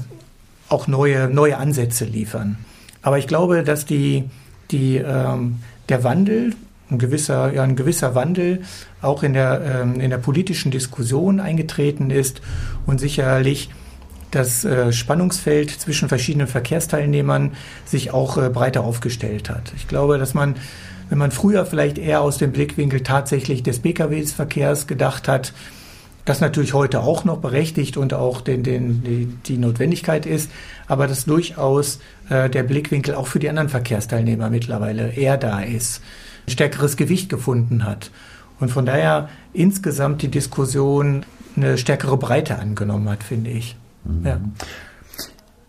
auch 0.69 0.87
neue, 0.87 1.29
neue 1.29 1.57
Ansätze 1.59 2.05
liefern. 2.05 2.59
Aber 3.03 3.19
ich 3.19 3.27
glaube, 3.27 3.63
dass 3.63 3.87
die, 3.87 4.25
die, 4.71 4.97
ähm, 4.97 5.59
der 5.89 6.05
Wandel 6.05 6.55
ein 6.91 6.99
gewisser, 6.99 7.53
ja, 7.53 7.63
ein 7.63 7.77
gewisser 7.77 8.15
Wandel 8.15 8.63
auch 9.01 9.23
in 9.23 9.33
der, 9.33 9.83
ähm, 9.83 10.01
in 10.01 10.11
der 10.11 10.19
politischen 10.19 10.71
Diskussion 10.71 11.41
eingetreten 11.41 12.11
ist 12.11 12.41
und 12.87 12.99
sicherlich 12.99 13.71
das 14.31 14.65
äh, 14.65 14.93
Spannungsfeld 14.93 15.71
zwischen 15.71 16.09
verschiedenen 16.09 16.47
Verkehrsteilnehmern 16.47 17.53
sich 17.85 18.13
auch 18.13 18.39
äh, 18.39 18.49
breiter 18.49 18.83
aufgestellt 18.83 19.51
hat. 19.51 19.73
Ich 19.77 19.89
glaube, 19.89 20.19
dass 20.19 20.35
man, 20.35 20.57
wenn 21.09 21.19
man 21.19 21.33
früher 21.33 21.67
vielleicht 21.67 21.99
eher 21.99 22.21
aus 22.21 22.39
dem 22.39 22.53
Blickwinkel 22.53 23.03
tatsächlich 23.03 23.63
des 23.63 23.81
Pkw-Verkehrs 23.81 24.87
gedacht 24.87 25.27
hat, 25.27 25.53
das 26.25 26.41
natürlich 26.41 26.75
heute 26.75 27.00
auch 27.00 27.25
noch 27.25 27.39
berechtigt 27.39 27.97
und 27.97 28.15
auch 28.15 28.41
den, 28.41 28.62
den, 28.62 29.03
die, 29.03 29.27
die 29.47 29.57
Notwendigkeit 29.59 30.27
ist, 30.27 30.50
aber 30.87 31.07
dass 31.07 31.25
durchaus 31.25 32.00
äh, 32.29 32.50
der 32.50 32.62
Blickwinkel 32.62 33.15
auch 33.15 33.27
für 33.27 33.39
die 33.39 33.49
anderen 33.49 33.69
Verkehrsteilnehmer 33.69 34.50
mittlerweile 34.50 35.12
eher 35.12 35.37
da 35.37 35.61
ist 35.61 36.03
stärkeres 36.50 36.97
Gewicht 36.97 37.29
gefunden 37.29 37.85
hat. 37.85 38.11
Und 38.59 38.71
von 38.71 38.85
daher 38.85 39.29
insgesamt 39.53 40.23
die 40.23 40.29
Diskussion 40.29 41.25
eine 41.57 41.79
stärkere 41.79 42.17
Breite 42.17 42.59
angenommen 42.59 43.09
hat, 43.09 43.23
finde 43.23 43.50
ich. 43.50 43.77
Mhm. 44.05 44.27
Ja. 44.27 44.41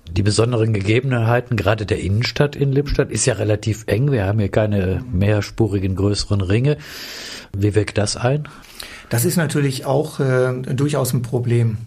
Die 0.10 0.24
besonderen 0.24 0.74
Gegebenheiten 0.74 1.56
gerade 1.56 1.86
der 1.86 2.02
Innenstadt 2.02 2.58
in 2.58 2.74
Lippstadt 2.74 3.12
ist 3.12 3.26
ja 3.26 3.36
relativ 3.36 3.86
eng. 3.88 4.12
Wir 4.12 4.26
haben 4.26 4.40
hier 4.40 4.50
keine 4.50 5.06
mehrspurigen 5.10 5.96
größeren 5.96 6.42
Ringe. 6.42 6.78
Wie 7.56 7.76
wirkt 7.76 7.98
das 7.98 8.18
ein? 8.18 8.50
Das 9.12 9.26
ist 9.26 9.36
natürlich 9.36 9.86
auch 9.86 10.22
äh, 10.22 10.54
durchaus 10.54 11.14
ein 11.14 11.22
Problem, 11.22 11.78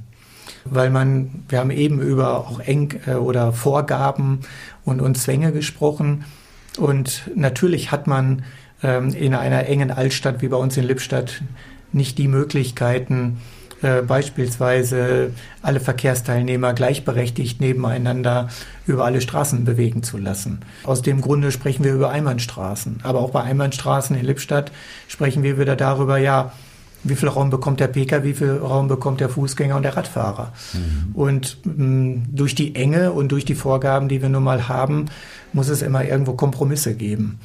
weil 0.66 0.90
man, 0.90 1.42
wir 1.48 1.58
haben 1.58 1.70
eben 1.70 2.02
über 2.02 2.46
auch 2.46 2.60
eng 2.60 3.00
äh, 3.06 3.14
oder 3.14 3.54
Vorgaben 3.54 4.40
und, 4.84 5.00
und 5.00 5.16
Zwänge 5.16 5.50
gesprochen. 5.50 6.26
Und 6.76 7.22
natürlich 7.34 7.90
hat 7.90 8.06
man 8.06 8.44
ähm, 8.82 9.08
in 9.14 9.34
einer 9.34 9.66
engen 9.66 9.90
Altstadt 9.90 10.42
wie 10.42 10.48
bei 10.48 10.58
uns 10.58 10.76
in 10.76 10.84
Lippstadt 10.84 11.40
nicht 11.92 12.18
die 12.18 12.28
Möglichkeiten, 12.28 13.40
äh, 13.80 14.02
beispielsweise 14.02 15.30
alle 15.62 15.80
Verkehrsteilnehmer 15.80 16.74
gleichberechtigt 16.74 17.58
nebeneinander 17.58 18.50
über 18.86 19.06
alle 19.06 19.22
Straßen 19.22 19.64
bewegen 19.64 20.02
zu 20.02 20.18
lassen. 20.18 20.60
Aus 20.82 21.00
dem 21.00 21.22
Grunde 21.22 21.52
sprechen 21.52 21.84
wir 21.84 21.94
über 21.94 22.10
Einbahnstraßen. 22.10 23.00
Aber 23.02 23.20
auch 23.20 23.30
bei 23.30 23.42
Einbahnstraßen 23.44 24.14
in 24.14 24.26
Lippstadt 24.26 24.72
sprechen 25.08 25.42
wir 25.42 25.58
wieder 25.58 25.74
darüber, 25.74 26.18
ja, 26.18 26.52
wie 27.04 27.14
viel 27.14 27.28
Raum 27.28 27.50
bekommt 27.50 27.80
der 27.80 27.88
Pkw, 27.88 28.24
wie 28.24 28.34
viel 28.34 28.56
Raum 28.56 28.88
bekommt 28.88 29.20
der 29.20 29.28
Fußgänger 29.28 29.76
und 29.76 29.82
der 29.82 29.96
Radfahrer. 29.96 30.52
Mhm. 30.72 31.14
Und 31.14 31.58
mh, 31.64 32.22
durch 32.32 32.54
die 32.54 32.74
Enge 32.74 33.12
und 33.12 33.30
durch 33.30 33.44
die 33.44 33.54
Vorgaben, 33.54 34.08
die 34.08 34.22
wir 34.22 34.28
nun 34.28 34.42
mal 34.42 34.68
haben, 34.68 35.06
muss 35.52 35.68
es 35.68 35.82
immer 35.82 36.04
irgendwo 36.04 36.32
Kompromisse 36.32 36.94
geben. 36.94 37.38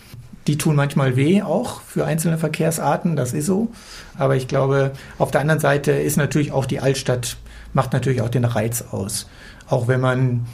Die 0.47 0.57
tun 0.57 0.75
manchmal 0.75 1.15
weh, 1.15 1.41
auch 1.43 1.81
für 1.81 2.05
einzelne 2.05 2.37
Verkehrsarten, 2.37 3.15
das 3.15 3.33
ist 3.33 3.45
so. 3.45 3.69
Aber 4.17 4.35
ich 4.35 4.47
glaube, 4.47 4.91
auf 5.17 5.29
der 5.29 5.41
anderen 5.41 5.59
Seite 5.59 5.91
ist 5.91 6.17
natürlich 6.17 6.51
auch 6.51 6.65
die 6.65 6.79
Altstadt, 6.79 7.37
macht 7.73 7.93
natürlich 7.93 8.21
auch 8.21 8.29
den 8.29 8.45
Reiz 8.45 8.83
aus. 8.91 9.27
Auch 9.67 9.87
wenn 9.87 9.99
man 9.99 10.47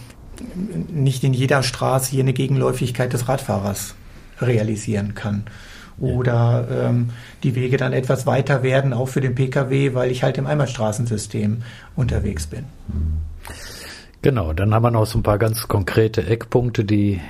nicht 0.92 1.24
in 1.24 1.34
jeder 1.34 1.64
Straße 1.64 2.12
hier 2.12 2.24
eine 2.24 2.34
Gegenläufigkeit 2.34 3.14
des 3.14 3.30
Radfahrers 3.30 3.96
realisieren 4.42 5.16
kann. 5.16 5.46
Oder 6.00 6.68
ähm, 6.70 7.12
die 7.44 7.56
Wege 7.56 7.78
dann 7.78 7.94
etwas 7.94 8.26
weiter 8.26 8.64
werden, 8.64 8.94
auch 8.94 9.08
für 9.08 9.22
den 9.22 9.36
Pkw, 9.36 9.94
weil 9.94 10.12
ich 10.12 10.24
halt 10.24 10.38
im 10.38 10.46
Einbahnstraßensystem 10.46 11.64
unterwegs 11.96 12.48
bin. 12.48 12.66
Genau, 14.22 14.54
dann 14.54 14.74
haben 14.74 14.84
wir 14.84 14.92
noch 14.92 15.06
so 15.06 15.20
ein 15.20 15.24
paar 15.24 15.38
ganz 15.38 15.68
konkrete 15.68 16.26
Eckpunkte, 16.26 16.84
die 16.84 17.22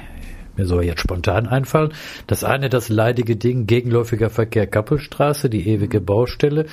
mir 0.58 0.66
soll 0.66 0.86
jetzt 0.86 1.02
spontan 1.02 1.48
einfallen. 1.48 1.94
Das 2.28 2.44
eine, 2.44 2.70
das 2.70 2.90
leidige 2.90 3.36
Ding, 3.36 3.68
gegenläufiger 3.68 4.30
Verkehr 4.30 4.68
Kappelstraße, 4.68 5.50
die 5.50 5.68
ewige 5.68 6.00
Baustelle. 6.00 6.66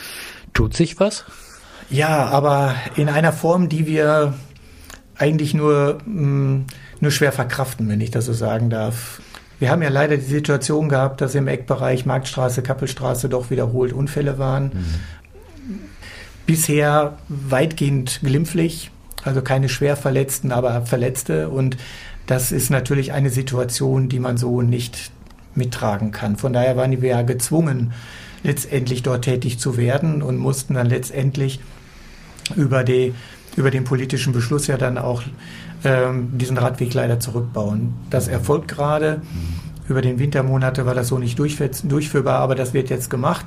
Tut 0.55 0.75
sich 0.75 1.01
was? 1.01 1.25
Ja, 1.91 2.27
aber 2.27 2.75
in 2.97 3.09
einer 3.09 3.33
Form, 3.33 3.69
die 3.69 3.87
wir 3.87 4.35
eigentlich 5.17 5.55
nur, 5.55 5.99
mh, 6.07 6.23
mm, 6.23 6.67
nur 7.01 7.11
schwer 7.11 7.33
verkraften, 7.33 7.89
wenn 7.89 8.01
ich 8.01 8.11
das 8.11 8.27
so 8.27 8.33
sagen 8.33 8.71
darf. 8.71 9.21
Wir 9.63 9.71
haben 9.71 9.81
ja 9.81 9.91
leider 9.91 10.17
die 10.17 10.25
Situation 10.25 10.89
gehabt, 10.89 11.21
dass 11.21 11.37
im 11.37 11.47
Eckbereich 11.47 12.05
Marktstraße, 12.05 12.63
Kappelstraße 12.63 13.29
doch 13.29 13.51
wiederholt 13.51 13.93
Unfälle 13.93 14.37
waren. 14.37 14.73
Mhm. 14.75 15.79
Bisher 16.47 17.17
weitgehend 17.29 18.19
glimpflich 18.25 18.91
Also 19.23 19.41
keine 19.41 19.69
schwer 19.69 19.97
Verletzten, 19.97 20.51
aber 20.51 20.85
Verletzte. 20.85 21.49
Und 21.49 21.77
das 22.27 22.51
ist 22.51 22.71
natürlich 22.71 23.13
eine 23.13 23.31
Situation, 23.31 24.09
die 24.09 24.19
man 24.19 24.37
so 24.37 24.63
nicht 24.63 25.13
mittragen 25.55 26.11
kann. 26.11 26.35
Von 26.35 26.53
daher 26.53 26.77
waren 26.77 27.01
wir 27.01 27.11
ja 27.11 27.23
gezwungen, 27.23 27.93
letztendlich 28.43 29.05
dort 29.05 29.23
tätig 29.23 29.61
zu 29.61 29.77
werden 29.77 30.23
und 30.23 30.39
mussten 30.39 30.75
dann 30.75 30.89
letztendlich 30.89 31.61
über, 32.57 32.83
die, 32.83 33.15
über 33.57 33.71
den 33.71 33.85
politischen 33.85 34.33
Beschluss 34.33 34.67
ja 34.67 34.77
dann 34.77 34.99
auch 34.99 35.23
ähm, 35.85 36.31
diesen 36.39 36.59
Radweg 36.59 36.95
leider 36.95 37.21
zurückbauen. 37.21 37.95
Das 38.11 38.29
erfolgt 38.29 38.69
gerade. 38.69 39.23
Über 39.89 40.01
den 40.01 40.19
Wintermonate 40.19 40.87
war 40.87 40.95
das 40.95 41.09
so 41.09 41.19
nicht 41.19 41.39
durchführbar, 41.39 42.39
aber 42.39 42.55
das 42.55 42.73
wird 42.73 42.89
jetzt 42.89 43.11
gemacht. 43.11 43.47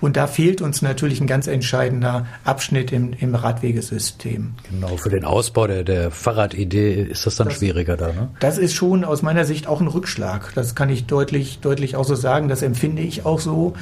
Und 0.00 0.16
da 0.16 0.26
fehlt 0.26 0.62
uns 0.62 0.82
natürlich 0.82 1.20
ein 1.20 1.26
ganz 1.26 1.46
entscheidender 1.46 2.26
Abschnitt 2.44 2.92
im, 2.92 3.12
im 3.18 3.34
Radwegesystem. 3.34 4.54
Genau, 4.70 4.96
für 4.96 5.10
den 5.10 5.24
Ausbau 5.24 5.66
der, 5.66 5.84
der 5.84 6.10
Fahrradidee 6.10 7.02
ist 7.02 7.26
das 7.26 7.36
dann 7.36 7.48
das, 7.48 7.58
schwieriger 7.58 7.96
da, 7.96 8.08
ne? 8.08 8.30
Das 8.40 8.58
ist 8.58 8.74
schon 8.74 9.04
aus 9.04 9.22
meiner 9.22 9.44
Sicht 9.44 9.66
auch 9.66 9.80
ein 9.80 9.88
Rückschlag. 9.88 10.52
Das 10.54 10.74
kann 10.74 10.88
ich 10.88 11.06
deutlich, 11.06 11.60
deutlich 11.60 11.96
auch 11.96 12.04
so 12.04 12.14
sagen. 12.14 12.48
Das 12.48 12.62
empfinde 12.62 13.02
ich 13.02 13.26
auch 13.26 13.40
so. 13.40 13.74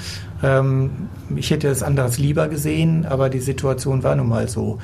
Ähm, 0.42 1.08
ich 1.36 1.50
hätte 1.50 1.68
es 1.68 1.82
anders 1.82 2.18
lieber 2.18 2.48
gesehen, 2.48 3.06
aber 3.06 3.30
die 3.30 3.40
Situation 3.40 4.02
war 4.02 4.16
nun 4.16 4.28
mal 4.28 4.48
so. 4.48 4.78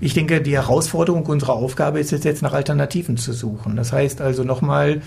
Ich 0.00 0.14
denke, 0.14 0.40
die 0.40 0.54
Herausforderung 0.54 1.26
unserer 1.26 1.52
Aufgabe 1.52 2.00
ist 2.00 2.12
es 2.12 2.24
jetzt 2.24 2.42
nach 2.42 2.54
Alternativen 2.54 3.16
zu 3.16 3.32
suchen. 3.32 3.76
Das 3.76 3.92
heißt 3.92 4.20
also 4.20 4.42
nochmal 4.42 5.02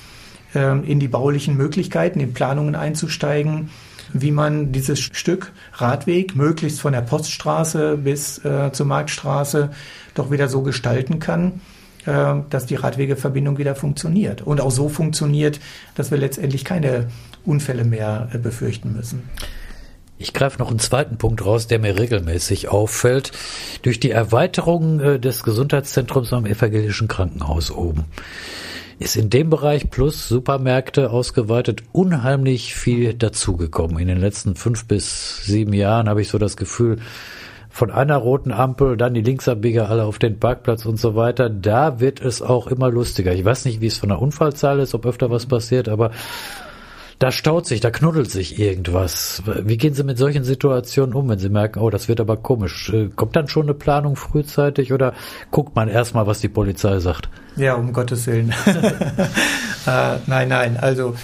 ähm, 0.56 0.86
in 0.86 1.02
die 1.02 1.10
baulichen 1.10 1.58
Möglichkeiten, 1.58 2.22
in 2.22 2.34
Planungen 2.34 2.76
einzusteigen, 2.76 3.72
wie 4.14 4.32
man 4.32 4.72
dieses 4.72 5.00
Stück 5.00 5.52
Radweg 5.74 6.36
möglichst 6.36 6.82
von 6.82 6.94
der 6.94 7.02
Poststraße 7.02 7.98
bis 7.98 8.44
äh, 8.44 8.72
zur 8.72 8.86
Marktstraße 8.86 9.72
doch 10.14 10.32
wieder 10.32 10.48
so 10.48 10.62
gestalten 10.62 11.20
kann, 11.20 11.62
äh, 12.06 12.36
dass 12.50 12.66
die 12.66 12.76
Radwegeverbindung 12.76 13.58
wieder 13.58 13.76
funktioniert 13.76 14.42
und 14.42 14.62
auch 14.62 14.72
so 14.72 14.90
funktioniert, 14.90 15.60
dass 15.96 16.12
wir 16.12 16.18
letztendlich 16.18 16.66
keine 16.66 17.08
Unfälle 17.46 17.86
mehr 17.86 18.30
äh, 18.34 18.38
befürchten 18.38 18.94
müssen. 18.94 19.24
Ich 20.18 20.34
greife 20.34 20.60
noch 20.60 20.70
einen 20.70 20.80
zweiten 20.80 21.18
Punkt 21.18 21.46
raus, 21.46 21.68
der 21.68 21.80
mir 21.80 22.00
regelmäßig 22.00 22.70
auffällt. 22.70 23.34
Durch 23.82 24.00
die 24.00 24.12
Erweiterung 24.12 25.02
äh, 25.02 25.20
des 25.20 25.44
Gesundheitszentrums 25.44 26.32
am 26.32 26.46
evangelischen 26.46 27.10
Krankenhaus 27.10 27.70
oben 27.70 28.06
ist 29.00 29.16
in 29.16 29.30
dem 29.30 29.50
Bereich 29.50 29.90
plus 29.90 30.28
Supermärkte 30.28 31.12
ausgeweitet 31.12 31.84
unheimlich 31.92 32.76
viel 32.76 33.14
dazugekommen. 33.14 34.00
In 34.00 34.08
den 34.08 34.20
letzten 34.20 34.56
fünf 34.56 34.86
bis 34.86 35.46
sieben 35.46 35.74
Jahren 35.74 36.10
habe 36.10 36.22
ich 36.22 36.30
so 36.30 36.38
das 36.38 36.58
Gefühl, 36.58 36.98
von 37.76 37.92
einer 37.92 38.16
roten 38.16 38.54
Ampel, 38.54 38.96
dann 38.96 39.14
die 39.14 39.22
Linksabbieger 39.22 39.90
alle 39.90 40.06
auf 40.06 40.18
den 40.18 40.40
Parkplatz 40.40 40.86
und 40.86 40.98
so 40.98 41.16
weiter. 41.16 41.50
Da 41.50 42.00
wird 42.00 42.22
es 42.22 42.42
auch 42.42 42.68
immer 42.68 42.90
lustiger. 42.90 43.34
Ich 43.34 43.44
weiß 43.44 43.66
nicht, 43.66 43.82
wie 43.82 43.88
es 43.88 43.98
von 43.98 44.08
der 44.08 44.22
Unfallzahl 44.22 44.80
ist, 44.80 44.96
ob 44.96 45.06
öfter 45.06 45.30
was 45.30 45.46
passiert, 45.46 45.90
aber 45.90 46.12
da 47.26 47.32
staut 47.32 47.66
sich, 47.66 47.82
da 47.82 47.90
knuddelt 47.90 48.30
sich 48.30 48.60
irgendwas. 48.60 49.42
Wie 49.64 49.78
gehen 49.78 49.96
Sie 49.96 50.04
mit 50.04 50.20
solchen 50.20 50.44
Situationen 50.44 51.16
um, 51.16 51.28
wenn 51.28 51.40
Sie 51.40 51.50
merken, 51.50 51.80
oh, 51.80 51.90
das 51.90 52.08
wird 52.08 52.20
aber 52.20 52.38
komisch? 52.38 52.92
Äh, 52.94 53.10
kommt 53.16 53.36
dann 53.36 53.48
schon 53.48 53.64
eine 53.64 53.74
Planung 53.74 54.16
frühzeitig 54.16 54.94
oder 54.94 55.16
guckt 55.50 55.76
man 55.76 55.90
erstmal, 55.90 56.28
was 56.28 56.40
die 56.40 56.50
Polizei 56.50 57.00
sagt? 57.00 57.28
Ja, 57.56 57.74
um 57.74 57.94
Gottes 57.94 58.28
Willen. 58.28 58.54
äh, 58.68 60.18
nein, 60.28 60.50
nein, 60.50 60.78
also 60.78 61.16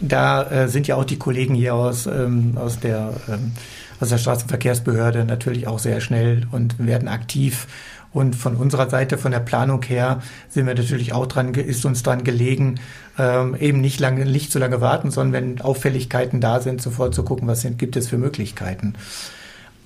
da 0.00 0.42
äh, 0.50 0.68
sind 0.68 0.86
ja 0.86 0.96
auch 0.96 1.04
die 1.04 1.18
Kollegen 1.18 1.54
hier 1.54 1.74
aus, 1.74 2.06
ähm, 2.06 2.56
aus 2.56 2.80
der 2.80 3.12
ähm, 3.28 3.52
aus 4.00 4.08
der 4.08 4.18
Straßenverkehrsbehörde 4.18 5.26
natürlich 5.26 5.66
auch 5.66 5.78
sehr 5.78 6.00
schnell 6.00 6.46
und 6.50 6.84
werden 6.84 7.08
aktiv 7.08 7.68
und 8.12 8.36
von 8.36 8.56
unserer 8.56 8.90
Seite, 8.90 9.18
von 9.18 9.32
der 9.32 9.40
Planung 9.40 9.82
her, 9.82 10.22
sind 10.48 10.66
wir 10.66 10.74
natürlich 10.74 11.12
auch 11.12 11.26
dran, 11.26 11.54
ist 11.54 11.84
uns 11.84 12.02
dran 12.02 12.24
gelegen, 12.24 12.80
ähm, 13.18 13.56
eben 13.58 13.80
nicht 13.80 14.00
lange, 14.00 14.26
nicht 14.26 14.52
so 14.52 14.58
lange 14.58 14.80
warten, 14.80 15.10
sondern 15.10 15.32
wenn 15.32 15.60
Auffälligkeiten 15.60 16.40
da 16.40 16.60
sind, 16.60 16.82
sofort 16.82 17.14
zu 17.14 17.22
gucken, 17.22 17.48
was 17.48 17.62
sind, 17.62 17.78
gibt 17.78 17.96
es 17.96 18.08
für 18.08 18.18
Möglichkeiten. 18.18 18.94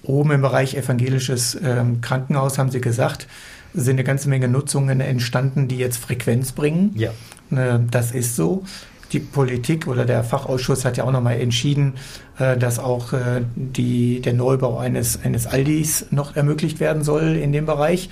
Oben 0.02 0.32
im 0.32 0.42
Bereich 0.42 0.76
evangelisches 0.76 1.58
ähm, 1.62 2.00
Krankenhaus 2.00 2.58
haben 2.58 2.70
Sie 2.70 2.80
gesagt, 2.80 3.26
sind 3.74 3.96
eine 3.96 4.04
ganze 4.04 4.28
Menge 4.28 4.48
Nutzungen 4.48 5.00
entstanden, 5.00 5.68
die 5.68 5.78
jetzt 5.78 5.98
Frequenz 5.98 6.52
bringen. 6.52 6.92
Ja. 6.94 7.10
Äh, 7.50 7.80
das 7.90 8.12
ist 8.12 8.36
so 8.36 8.64
die 9.12 9.20
Politik 9.20 9.86
oder 9.86 10.04
der 10.04 10.24
Fachausschuss 10.24 10.84
hat 10.84 10.96
ja 10.96 11.04
auch 11.04 11.12
nochmal 11.12 11.40
entschieden, 11.40 11.94
äh, 12.38 12.56
dass 12.56 12.78
auch 12.78 13.12
äh, 13.12 13.42
die, 13.54 14.20
der 14.20 14.32
Neubau 14.32 14.78
eines, 14.78 15.22
eines 15.22 15.46
Aldis 15.46 16.06
noch 16.10 16.36
ermöglicht 16.36 16.80
werden 16.80 17.04
soll 17.04 17.36
in 17.36 17.52
dem 17.52 17.66
Bereich. 17.66 18.10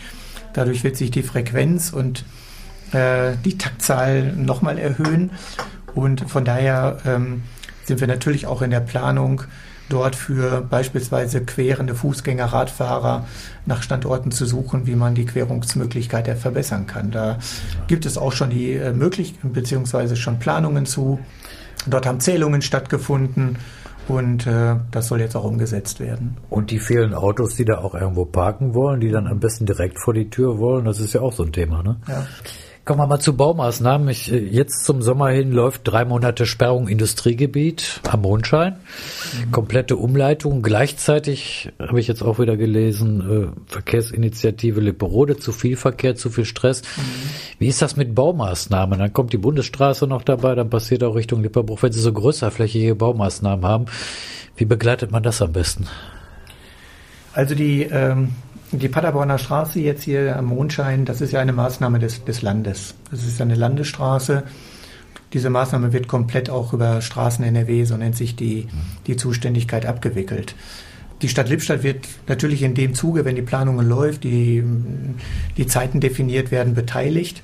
Dadurch 0.53 0.85
wird 0.85 0.97
sich 0.97 1.11
die 1.11 1.23
Frequenz 1.23 1.93
und 1.93 2.25
äh, 2.93 3.33
die 3.45 3.59
Taktzahl 3.59 4.33
nochmal 4.33 4.79
erhöhen. 4.79 5.31
Und 5.95 6.29
von 6.31 6.45
daher 6.45 6.99
ähm, 7.05 7.43
sind 7.85 8.01
wir 8.01 8.09
natürlich 8.09 8.47
auch 8.47 8.63
in 8.63 8.71
der 8.71 8.81
Planung, 8.81 9.43
dort 9.89 10.17
für 10.17 10.63
beispielsweise 10.63 11.45
querende 11.45 11.95
Fußgänger, 11.95 12.47
Radfahrer 12.47 13.27
nach 13.67 13.83
Standorten 13.83 14.31
zu 14.31 14.47
suchen, 14.47 14.87
wie 14.87 14.95
man 14.95 15.15
die 15.15 15.27
Querungsmöglichkeit 15.27 16.27
verbessern 16.39 16.87
kann. 16.87 17.11
Da 17.11 17.39
gibt 17.87 18.07
es 18.07 18.19
auch 18.19 18.33
schon 18.33 18.51
die 18.51 18.73
äh, 18.73 18.93
Möglichkeiten 18.93 19.53
beziehungsweise 19.53 20.17
schon 20.17 20.39
Planungen 20.39 20.87
zu. 20.87 21.19
Dort 21.87 22.07
haben 22.07 22.21
Zählungen 22.21 22.63
stattgefunden. 22.63 23.59
Und 24.07 24.47
äh, 24.47 24.77
das 24.91 25.09
soll 25.09 25.21
jetzt 25.21 25.35
auch 25.35 25.45
umgesetzt 25.45 25.99
werden. 25.99 26.37
Und 26.51 26.71
die 26.71 26.79
vielen 26.79 27.15
Autos, 27.15 27.55
die 27.55 27.65
da 27.65 27.79
auch 27.79 27.95
irgendwo 27.95 28.27
parken 28.27 28.75
wollen, 28.75 29.01
die 29.01 29.11
dann 29.11 29.27
am 29.27 29.41
besten 29.41 29.65
direkt 29.65 29.99
vor 29.99 30.13
die 30.13 30.29
Tür 30.29 30.59
wollen, 30.59 30.85
das 30.85 31.01
ist 31.01 31.15
ja 31.15 31.23
auch 31.23 31.33
so 31.33 31.43
ein 31.43 31.53
Thema, 31.53 31.83
ne? 31.83 31.97
Ja. 32.07 32.27
Kommen 32.85 33.01
wir 33.01 33.07
mal 33.07 33.19
zu 33.19 33.35
Baumaßnahmen. 33.35 34.09
Ich, 34.11 34.31
äh, 34.31 34.37
jetzt 34.37 34.85
zum 34.85 35.01
Sommer 35.01 35.31
hin 35.31 35.53
läuft 35.53 35.83
drei 35.85 36.05
Monate 36.05 36.45
Sperrung 36.45 36.87
Industriegebiet 36.87 38.03
am 38.11 38.21
Mondschein. 38.21 38.75
Mhm. 38.75 39.53
Komplette 39.53 39.97
Umleitung. 39.97 40.61
Gleichzeitig 40.61 41.73
habe 41.79 41.99
ich 41.99 42.09
jetzt 42.09 42.23
auch 42.23 42.39
wieder 42.39 42.59
gelesen, 42.59 43.55
äh, 43.55 43.73
Verkehrsinitiative 43.73 44.83
Lipperode, 44.83 45.39
zu 45.39 45.53
viel 45.53 45.77
Verkehr, 45.77 46.15
zu 46.15 46.29
viel 46.29 46.45
Stress. 46.45 46.83
Mhm. 46.83 47.01
Wie 47.59 47.69
ist 47.69 47.81
das 47.81 47.97
mit 47.97 48.15
Baumaßnahmen? 48.15 48.99
Dann 48.99 49.13
kommt 49.15 49.33
die 49.33 49.39
Bundesstraße 49.39 50.07
noch 50.07 50.23
dabei, 50.23 50.55
dann 50.55 50.69
passiert 50.69 51.05
auch 51.05 51.15
Richtung 51.15 51.41
Lipperbruch, 51.43 51.83
wenn 51.83 51.93
Sie 51.93 52.01
so 52.01 52.13
größerflächige 52.13 52.95
Baumaßnahmen 52.95 53.65
haben. 53.65 53.87
Wie 54.57 54.67
begleitet 54.67 55.11
man 55.11 55.23
das 55.23 55.41
am 55.41 55.53
besten? 55.53 55.87
Also 57.33 57.55
die 57.55 57.85
ähm, 57.85 58.35
die 58.73 58.89
Paderborner 58.89 59.39
Straße 59.39 59.81
jetzt 59.81 60.03
hier 60.03 60.37
am 60.37 60.47
Mondschein, 60.47 61.05
das 61.05 61.21
ist 61.21 61.33
ja 61.33 61.41
eine 61.41 61.53
Maßnahme 61.53 61.99
des, 61.99 62.25
des 62.25 62.43
Landes. 62.43 62.95
Das 63.11 63.25
ist 63.25 63.41
eine 63.41 63.55
Landesstraße. 63.55 64.45
Diese 65.33 65.51
Maßnahme 65.51 65.93
wird 65.93 66.09
komplett 66.09 66.49
auch 66.49 66.73
über 66.73 67.01
Straßen 67.01 67.45
NRW, 67.45 67.85
so 67.85 67.97
nennt 67.97 68.17
sich 68.17 68.37
die, 68.37 68.69
die 69.07 69.17
Zuständigkeit, 69.17 69.87
abgewickelt. 69.87 70.55
Die 71.23 71.29
Stadt 71.29 71.49
Lippstadt 71.49 71.83
wird 71.83 72.07
natürlich 72.29 72.63
in 72.63 72.75
dem 72.75 72.95
Zuge, 72.95 73.25
wenn 73.25 73.37
die 73.37 73.43
Planung 73.43 73.81
läuft, 73.81 74.25
die, 74.25 74.63
die 75.57 75.67
Zeiten 75.67 76.01
definiert 76.01 76.51
werden, 76.51 76.75
beteiligt, 76.75 77.43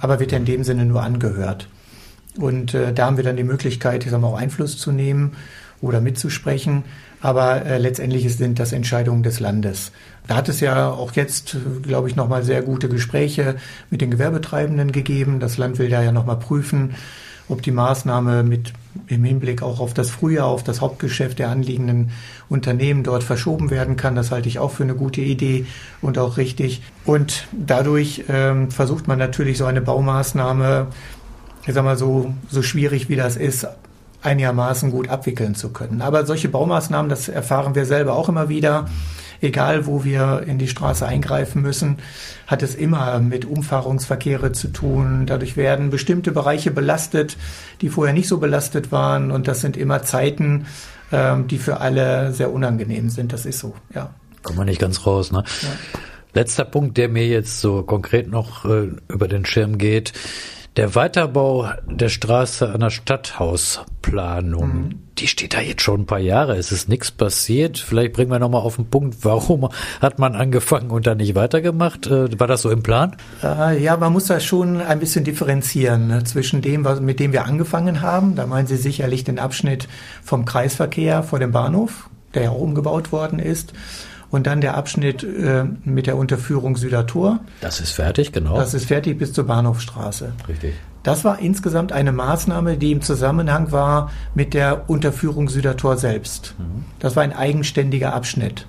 aber 0.00 0.20
wird 0.20 0.32
in 0.32 0.44
dem 0.44 0.64
Sinne 0.64 0.84
nur 0.84 1.02
angehört. 1.02 1.68
Und 2.38 2.74
äh, 2.74 2.92
da 2.92 3.06
haben 3.06 3.16
wir 3.16 3.24
dann 3.24 3.36
die 3.36 3.44
Möglichkeit, 3.44 4.04
ich 4.04 4.10
sag 4.10 4.20
mal, 4.20 4.28
auch 4.28 4.38
Einfluss 4.38 4.78
zu 4.78 4.92
nehmen 4.92 5.32
oder 5.80 6.00
mitzusprechen. 6.00 6.84
Aber 7.20 7.64
äh, 7.64 7.78
letztendlich 7.78 8.36
sind 8.36 8.58
das 8.58 8.72
Entscheidungen 8.72 9.22
des 9.22 9.40
Landes. 9.40 9.92
Da 10.26 10.36
hat 10.36 10.48
es 10.48 10.60
ja 10.60 10.90
auch 10.90 11.12
jetzt, 11.12 11.56
glaube 11.82 12.08
ich, 12.08 12.16
nochmal 12.16 12.42
sehr 12.42 12.62
gute 12.62 12.88
Gespräche 12.88 13.56
mit 13.90 14.00
den 14.00 14.10
Gewerbetreibenden 14.10 14.92
gegeben. 14.92 15.40
Das 15.40 15.56
Land 15.56 15.78
will 15.78 15.88
da 15.88 16.02
ja 16.02 16.12
nochmal 16.12 16.38
prüfen, 16.38 16.94
ob 17.48 17.62
die 17.62 17.70
Maßnahme 17.70 18.42
mit 18.42 18.72
im 19.08 19.24
Hinblick 19.24 19.62
auch 19.62 19.78
auf 19.78 19.94
das 19.94 20.10
Frühjahr, 20.10 20.46
auf 20.46 20.64
das 20.64 20.80
Hauptgeschäft 20.80 21.38
der 21.38 21.50
anliegenden 21.50 22.10
Unternehmen 22.48 23.02
dort 23.02 23.22
verschoben 23.22 23.70
werden 23.70 23.96
kann. 23.96 24.16
Das 24.16 24.30
halte 24.30 24.48
ich 24.48 24.58
auch 24.58 24.70
für 24.70 24.82
eine 24.82 24.94
gute 24.94 25.20
Idee 25.20 25.66
und 26.00 26.18
auch 26.18 26.36
richtig. 26.38 26.82
Und 27.04 27.46
dadurch 27.52 28.24
ähm, 28.28 28.70
versucht 28.70 29.06
man 29.06 29.18
natürlich 29.18 29.58
so 29.58 29.66
eine 29.66 29.80
Baumaßnahme, 29.80 30.88
ich 31.66 31.74
sag 31.74 31.84
mal 31.84 31.96
so, 31.96 32.34
so 32.48 32.62
schwierig 32.62 33.08
wie 33.08 33.16
das 33.16 33.36
ist, 33.36 33.66
einigermaßen 34.26 34.90
gut 34.90 35.08
abwickeln 35.08 35.54
zu 35.54 35.70
können. 35.70 36.02
Aber 36.02 36.26
solche 36.26 36.48
Baumaßnahmen, 36.48 37.08
das 37.08 37.28
erfahren 37.28 37.74
wir 37.74 37.86
selber 37.86 38.14
auch 38.14 38.28
immer 38.28 38.48
wieder, 38.48 38.86
egal 39.40 39.86
wo 39.86 40.04
wir 40.04 40.44
in 40.46 40.58
die 40.58 40.68
Straße 40.68 41.06
eingreifen 41.06 41.62
müssen, 41.62 41.98
hat 42.46 42.62
es 42.62 42.74
immer 42.74 43.18
mit 43.20 43.44
Umfahrungsverkehre 43.44 44.52
zu 44.52 44.68
tun. 44.68 45.26
Dadurch 45.26 45.56
werden 45.56 45.90
bestimmte 45.90 46.32
Bereiche 46.32 46.70
belastet, 46.70 47.36
die 47.80 47.88
vorher 47.88 48.14
nicht 48.14 48.28
so 48.28 48.38
belastet 48.38 48.92
waren. 48.92 49.30
Und 49.30 49.48
das 49.48 49.60
sind 49.60 49.76
immer 49.76 50.02
Zeiten, 50.02 50.66
ähm, 51.12 51.46
die 51.46 51.58
für 51.58 51.80
alle 51.80 52.32
sehr 52.32 52.52
unangenehm 52.52 53.08
sind. 53.08 53.32
Das 53.32 53.46
ist 53.46 53.60
so, 53.60 53.74
ja. 53.94 54.10
Kommt 54.42 54.58
man 54.58 54.66
nicht 54.66 54.80
ganz 54.80 55.06
raus, 55.06 55.32
ne? 55.32 55.44
Ja. 55.62 55.68
Letzter 56.34 56.64
Punkt, 56.66 56.98
der 56.98 57.08
mir 57.08 57.26
jetzt 57.26 57.60
so 57.60 57.82
konkret 57.82 58.28
noch 58.28 58.66
äh, 58.66 58.90
über 59.08 59.26
den 59.26 59.46
Schirm 59.46 59.78
geht, 59.78 60.12
Der 60.76 60.94
Weiterbau 60.94 61.70
der 61.86 62.10
Straße 62.10 62.68
an 62.68 62.80
der 62.80 62.90
Stadthausplanung, 62.90 64.68
mhm. 64.68 64.90
die 65.16 65.26
steht 65.26 65.54
da 65.54 65.60
jetzt 65.62 65.80
schon 65.80 66.02
ein 66.02 66.06
paar 66.06 66.18
Jahre. 66.18 66.58
Es 66.58 66.70
ist 66.70 66.90
nichts 66.90 67.10
passiert. 67.10 67.78
Vielleicht 67.78 68.12
bringen 68.12 68.30
wir 68.30 68.38
nochmal 68.38 68.60
auf 68.60 68.76
den 68.76 68.90
Punkt, 68.90 69.24
warum 69.24 69.70
hat 70.02 70.18
man 70.18 70.34
angefangen 70.34 70.90
und 70.90 71.06
dann 71.06 71.16
nicht 71.16 71.34
weitergemacht? 71.34 72.08
Äh, 72.08 72.38
war 72.38 72.46
das 72.46 72.60
so 72.60 72.70
im 72.70 72.82
Plan? 72.82 73.16
Äh, 73.42 73.82
ja, 73.82 73.96
man 73.96 74.12
muss 74.12 74.26
da 74.26 74.38
schon 74.38 74.82
ein 74.82 75.00
bisschen 75.00 75.24
differenzieren 75.24 76.08
ne, 76.08 76.24
zwischen 76.24 76.60
dem, 76.60 76.84
was, 76.84 77.00
mit 77.00 77.20
dem 77.20 77.32
wir 77.32 77.46
angefangen 77.46 78.02
haben. 78.02 78.34
Da 78.34 78.46
meinen 78.46 78.66
Sie 78.66 78.76
sicherlich 78.76 79.24
den 79.24 79.38
Abschnitt 79.38 79.88
vom 80.22 80.44
Kreisverkehr 80.44 81.22
vor 81.22 81.38
dem 81.38 81.52
Bahnhof, 81.52 82.10
der 82.34 82.42
ja 82.42 82.50
umgebaut 82.50 83.12
worden 83.12 83.38
ist 83.38 83.72
und 84.30 84.46
dann 84.46 84.60
der 84.60 84.76
Abschnitt 84.76 85.22
äh, 85.22 85.64
mit 85.84 86.06
der 86.06 86.16
Unterführung 86.16 86.76
Südertor. 86.76 87.40
Das 87.60 87.80
ist 87.80 87.92
fertig, 87.92 88.32
genau. 88.32 88.56
Das 88.56 88.74
ist 88.74 88.86
fertig 88.86 89.18
bis 89.18 89.32
zur 89.32 89.44
Bahnhofstraße. 89.44 90.32
Richtig. 90.48 90.74
Das 91.02 91.24
war 91.24 91.38
insgesamt 91.38 91.92
eine 91.92 92.10
Maßnahme, 92.10 92.76
die 92.76 92.90
im 92.90 93.00
Zusammenhang 93.00 93.70
war 93.70 94.10
mit 94.34 94.54
der 94.54 94.90
Unterführung 94.90 95.48
Südertor 95.48 95.96
selbst. 95.96 96.54
Mhm. 96.58 96.84
Das 96.98 97.14
war 97.14 97.22
ein 97.22 97.32
eigenständiger 97.32 98.12
Abschnitt. 98.12 98.66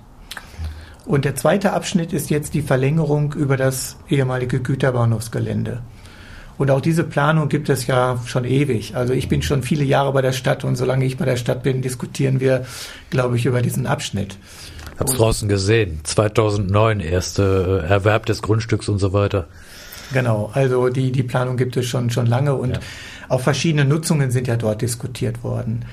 Und 1.05 1.25
der 1.25 1.35
zweite 1.35 1.73
Abschnitt 1.73 2.13
ist 2.13 2.29
jetzt 2.29 2.53
die 2.53 2.61
Verlängerung 2.61 3.33
über 3.33 3.57
das 3.57 3.97
ehemalige 4.09 4.59
Güterbahnhofsgelände. 4.59 5.81
Und 6.57 6.71
auch 6.71 6.81
diese 6.81 7.03
Planung 7.03 7.49
gibt 7.49 7.69
es 7.69 7.87
ja 7.87 8.19
schon 8.25 8.43
ewig. 8.43 8.95
Also 8.95 9.13
ich 9.13 9.29
bin 9.29 9.41
schon 9.41 9.63
viele 9.63 9.83
Jahre 9.83 10.11
bei 10.11 10.21
der 10.21 10.31
Stadt 10.31 10.63
und 10.63 10.75
solange 10.75 11.05
ich 11.05 11.17
bei 11.17 11.25
der 11.25 11.37
Stadt 11.37 11.63
bin, 11.63 11.81
diskutieren 11.81 12.39
wir, 12.39 12.65
glaube 13.09 13.37
ich, 13.37 13.45
über 13.45 13.61
diesen 13.61 13.85
Abschnitt. 13.85 14.37
Hab's 14.99 15.13
draußen 15.13 15.47
gesehen. 15.47 15.99
2009 16.03 16.99
erste 16.99 17.83
äh, 17.83 17.89
Erwerb 17.89 18.25
des 18.25 18.41
Grundstücks 18.41 18.89
und 18.89 18.99
so 18.99 19.13
weiter. 19.13 19.47
Genau, 20.11 20.49
also 20.53 20.89
die, 20.89 21.11
die 21.11 21.23
Planung 21.23 21.57
gibt 21.57 21.75
es 21.77 21.85
schon, 21.85 22.09
schon 22.09 22.25
lange 22.25 22.55
und 22.55 22.71
ja. 22.71 22.79
auch 23.29 23.41
verschiedene 23.41 23.85
Nutzungen 23.85 24.31
sind 24.31 24.47
ja 24.47 24.55
dort 24.55 24.81
diskutiert 24.81 25.43
worden. 25.43 25.85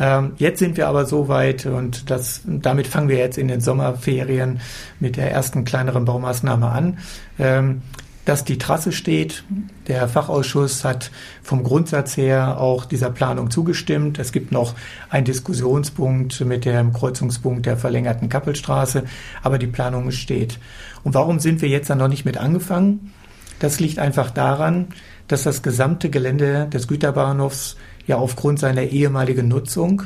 Ähm, 0.00 0.32
jetzt 0.36 0.58
sind 0.58 0.76
wir 0.76 0.88
aber 0.88 1.06
so 1.06 1.28
weit 1.28 1.66
und 1.66 2.10
das, 2.10 2.40
damit 2.46 2.86
fangen 2.86 3.08
wir 3.08 3.18
jetzt 3.18 3.36
in 3.36 3.48
den 3.48 3.60
Sommerferien 3.60 4.60
mit 5.00 5.16
der 5.16 5.30
ersten 5.32 5.64
kleineren 5.64 6.04
Baumaßnahme 6.04 6.68
an. 6.68 6.98
Ähm, 7.38 7.82
dass 8.28 8.44
die 8.44 8.58
Trasse 8.58 8.92
steht. 8.92 9.42
Der 9.86 10.06
Fachausschuss 10.06 10.84
hat 10.84 11.10
vom 11.42 11.64
Grundsatz 11.64 12.18
her 12.18 12.60
auch 12.60 12.84
dieser 12.84 13.08
Planung 13.08 13.50
zugestimmt. 13.50 14.18
Es 14.18 14.32
gibt 14.32 14.52
noch 14.52 14.74
einen 15.08 15.24
Diskussionspunkt 15.24 16.38
mit 16.42 16.66
dem 16.66 16.92
Kreuzungspunkt 16.92 17.64
der 17.64 17.78
verlängerten 17.78 18.28
Kappelstraße, 18.28 19.04
aber 19.42 19.56
die 19.56 19.66
Planung 19.66 20.10
steht. 20.10 20.58
Und 21.04 21.14
warum 21.14 21.38
sind 21.38 21.62
wir 21.62 21.70
jetzt 21.70 21.88
dann 21.88 21.96
noch 21.96 22.08
nicht 22.08 22.26
mit 22.26 22.36
angefangen? 22.36 23.14
Das 23.60 23.80
liegt 23.80 23.98
einfach 23.98 24.28
daran, 24.28 24.88
dass 25.26 25.44
das 25.44 25.62
gesamte 25.62 26.10
Gelände 26.10 26.68
des 26.70 26.86
Güterbahnhofs 26.86 27.76
ja 28.06 28.16
aufgrund 28.16 28.58
seiner 28.58 28.82
ehemaligen 28.82 29.48
Nutzung 29.48 30.02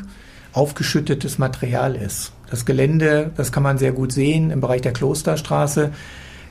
aufgeschüttetes 0.53 1.39
Material 1.39 1.97
ist. 1.97 2.33
Das 2.51 2.67
Gelände, 2.67 3.33
das 3.37 3.51
kann 3.51 3.65
man 3.65 3.79
sehr 3.79 3.91
gut 3.91 4.13
sehen 4.13 4.53
im 4.53 4.61
Bereich 4.61 4.83
der 4.83 4.93
Klosterstraße, 4.93 5.91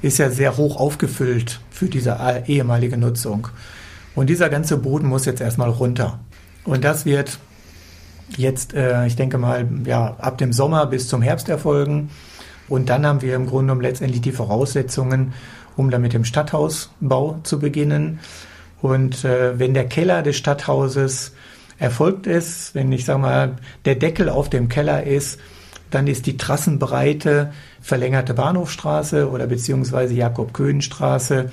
ist 0.02 0.18
ja 0.18 0.30
sehr 0.30 0.58
hoch 0.58 0.78
aufgefüllt 0.78 1.60
für 1.70 1.88
diese 1.88 2.18
ehemalige 2.48 2.98
Nutzung. 2.98 3.48
Und 4.16 4.30
dieser 4.30 4.50
ganze 4.50 4.78
Boden 4.78 5.08
muss 5.08 5.26
jetzt 5.26 5.42
erstmal 5.42 5.70
runter. 5.70 6.20
Und 6.64 6.84
das 6.84 7.06
wird 7.06 7.40
jetzt, 8.38 8.74
äh, 8.74 9.06
ich 9.06 9.16
denke 9.16 9.38
mal, 9.38 9.68
ja, 9.86 10.16
ab 10.20 10.38
dem 10.38 10.54
Sommer 10.54 10.86
bis 10.86 11.08
zum 11.08 11.22
Herbst 11.22 11.50
erfolgen. 11.50 12.10
Und 12.68 12.90
dann 12.90 13.06
haben 13.06 13.22
wir 13.22 13.36
im 13.36 13.48
Grunde 13.48 13.66
genommen 13.66 13.82
letztendlich 13.82 14.22
die 14.22 14.32
Voraussetzungen, 14.32 15.34
um 15.76 15.90
dann 15.90 16.02
mit 16.02 16.14
dem 16.14 16.26
Stadthausbau 16.26 17.40
zu 17.44 17.60
beginnen. 17.60 18.20
Und 18.82 19.24
äh, 19.26 19.58
wenn 19.60 19.74
der 19.74 19.88
Keller 19.88 20.22
des 20.24 20.38
Stadthauses 20.38 21.34
erfolgt 21.78 22.28
ist, 22.28 22.76
wenn 22.76 22.92
ich 22.92 23.06
sage 23.06 23.20
mal, 23.20 23.56
der 23.86 23.96
Deckel 23.96 24.30
auf 24.30 24.50
dem 24.50 24.70
Keller 24.70 25.04
ist, 25.04 25.40
dann 25.90 26.08
ist 26.08 26.26
die 26.26 26.38
Trassenbreite 26.38 27.52
verlängerte 27.82 28.34
Bahnhofstraße 28.34 29.30
oder 29.30 29.48
beziehungsweise 29.48 30.13
Jakob-Köhn-Straße 30.13 31.52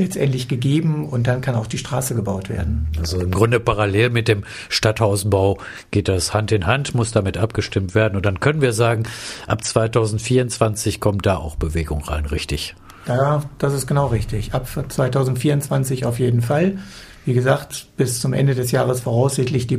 letztendlich 0.00 0.48
gegeben 0.48 1.06
und 1.06 1.26
dann 1.26 1.40
kann 1.40 1.54
auch 1.54 1.66
die 1.66 1.78
Straße 1.78 2.14
gebaut 2.14 2.48
werden. 2.48 2.88
Also 2.98 3.20
im 3.20 3.30
Grunde 3.30 3.60
parallel 3.60 4.10
mit 4.10 4.28
dem 4.28 4.44
Stadthausbau 4.68 5.58
geht 5.90 6.08
das 6.08 6.34
Hand 6.34 6.52
in 6.52 6.66
Hand, 6.66 6.94
muss 6.94 7.12
damit 7.12 7.36
abgestimmt 7.36 7.94
werden 7.94 8.16
und 8.16 8.26
dann 8.26 8.40
können 8.40 8.60
wir 8.60 8.72
sagen, 8.72 9.04
ab 9.46 9.62
2024 9.62 11.00
kommt 11.00 11.26
da 11.26 11.36
auch 11.36 11.56
Bewegung 11.56 12.02
rein, 12.02 12.26
richtig? 12.26 12.74
Ja, 13.06 13.42
das 13.58 13.74
ist 13.74 13.86
genau 13.86 14.06
richtig. 14.06 14.54
Ab 14.54 14.66
2024 14.66 16.04
auf 16.04 16.18
jeden 16.18 16.42
Fall. 16.42 16.78
Wie 17.24 17.34
gesagt, 17.34 17.88
bis 17.96 18.20
zum 18.20 18.32
Ende 18.32 18.54
des 18.54 18.70
Jahres 18.70 19.00
voraussichtlich 19.00 19.66
die 19.66 19.76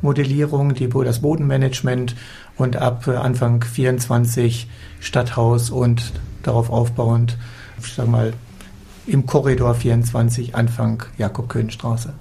Bodenmodellierung, 0.00 0.74
die, 0.74 0.88
das 0.88 1.20
Bodenmanagement 1.20 2.14
und 2.56 2.76
ab 2.76 3.06
äh, 3.06 3.16
Anfang 3.16 3.62
24 3.62 4.68
Stadthaus 5.00 5.70
und 5.70 6.12
darauf 6.42 6.70
aufbauend, 6.70 7.36
ich 7.80 7.92
sag 7.92 8.08
mal, 8.08 8.32
im 9.06 9.26
Korridor 9.26 9.74
24 9.74 10.54
Anfang 10.54 11.02
Jakob-Köhn-Straße. 11.16 12.12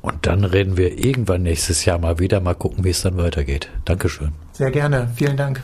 Und 0.00 0.26
dann 0.26 0.44
reden 0.44 0.76
wir 0.76 1.04
irgendwann 1.04 1.42
nächstes 1.42 1.84
Jahr 1.84 1.98
mal 1.98 2.18
wieder, 2.18 2.40
mal 2.40 2.54
gucken, 2.54 2.84
wie 2.84 2.90
es 2.90 3.02
dann 3.02 3.16
weitergeht. 3.16 3.68
Dankeschön. 3.84 4.32
Sehr 4.52 4.70
gerne. 4.70 5.08
Vielen 5.14 5.36
Dank. 5.36 5.60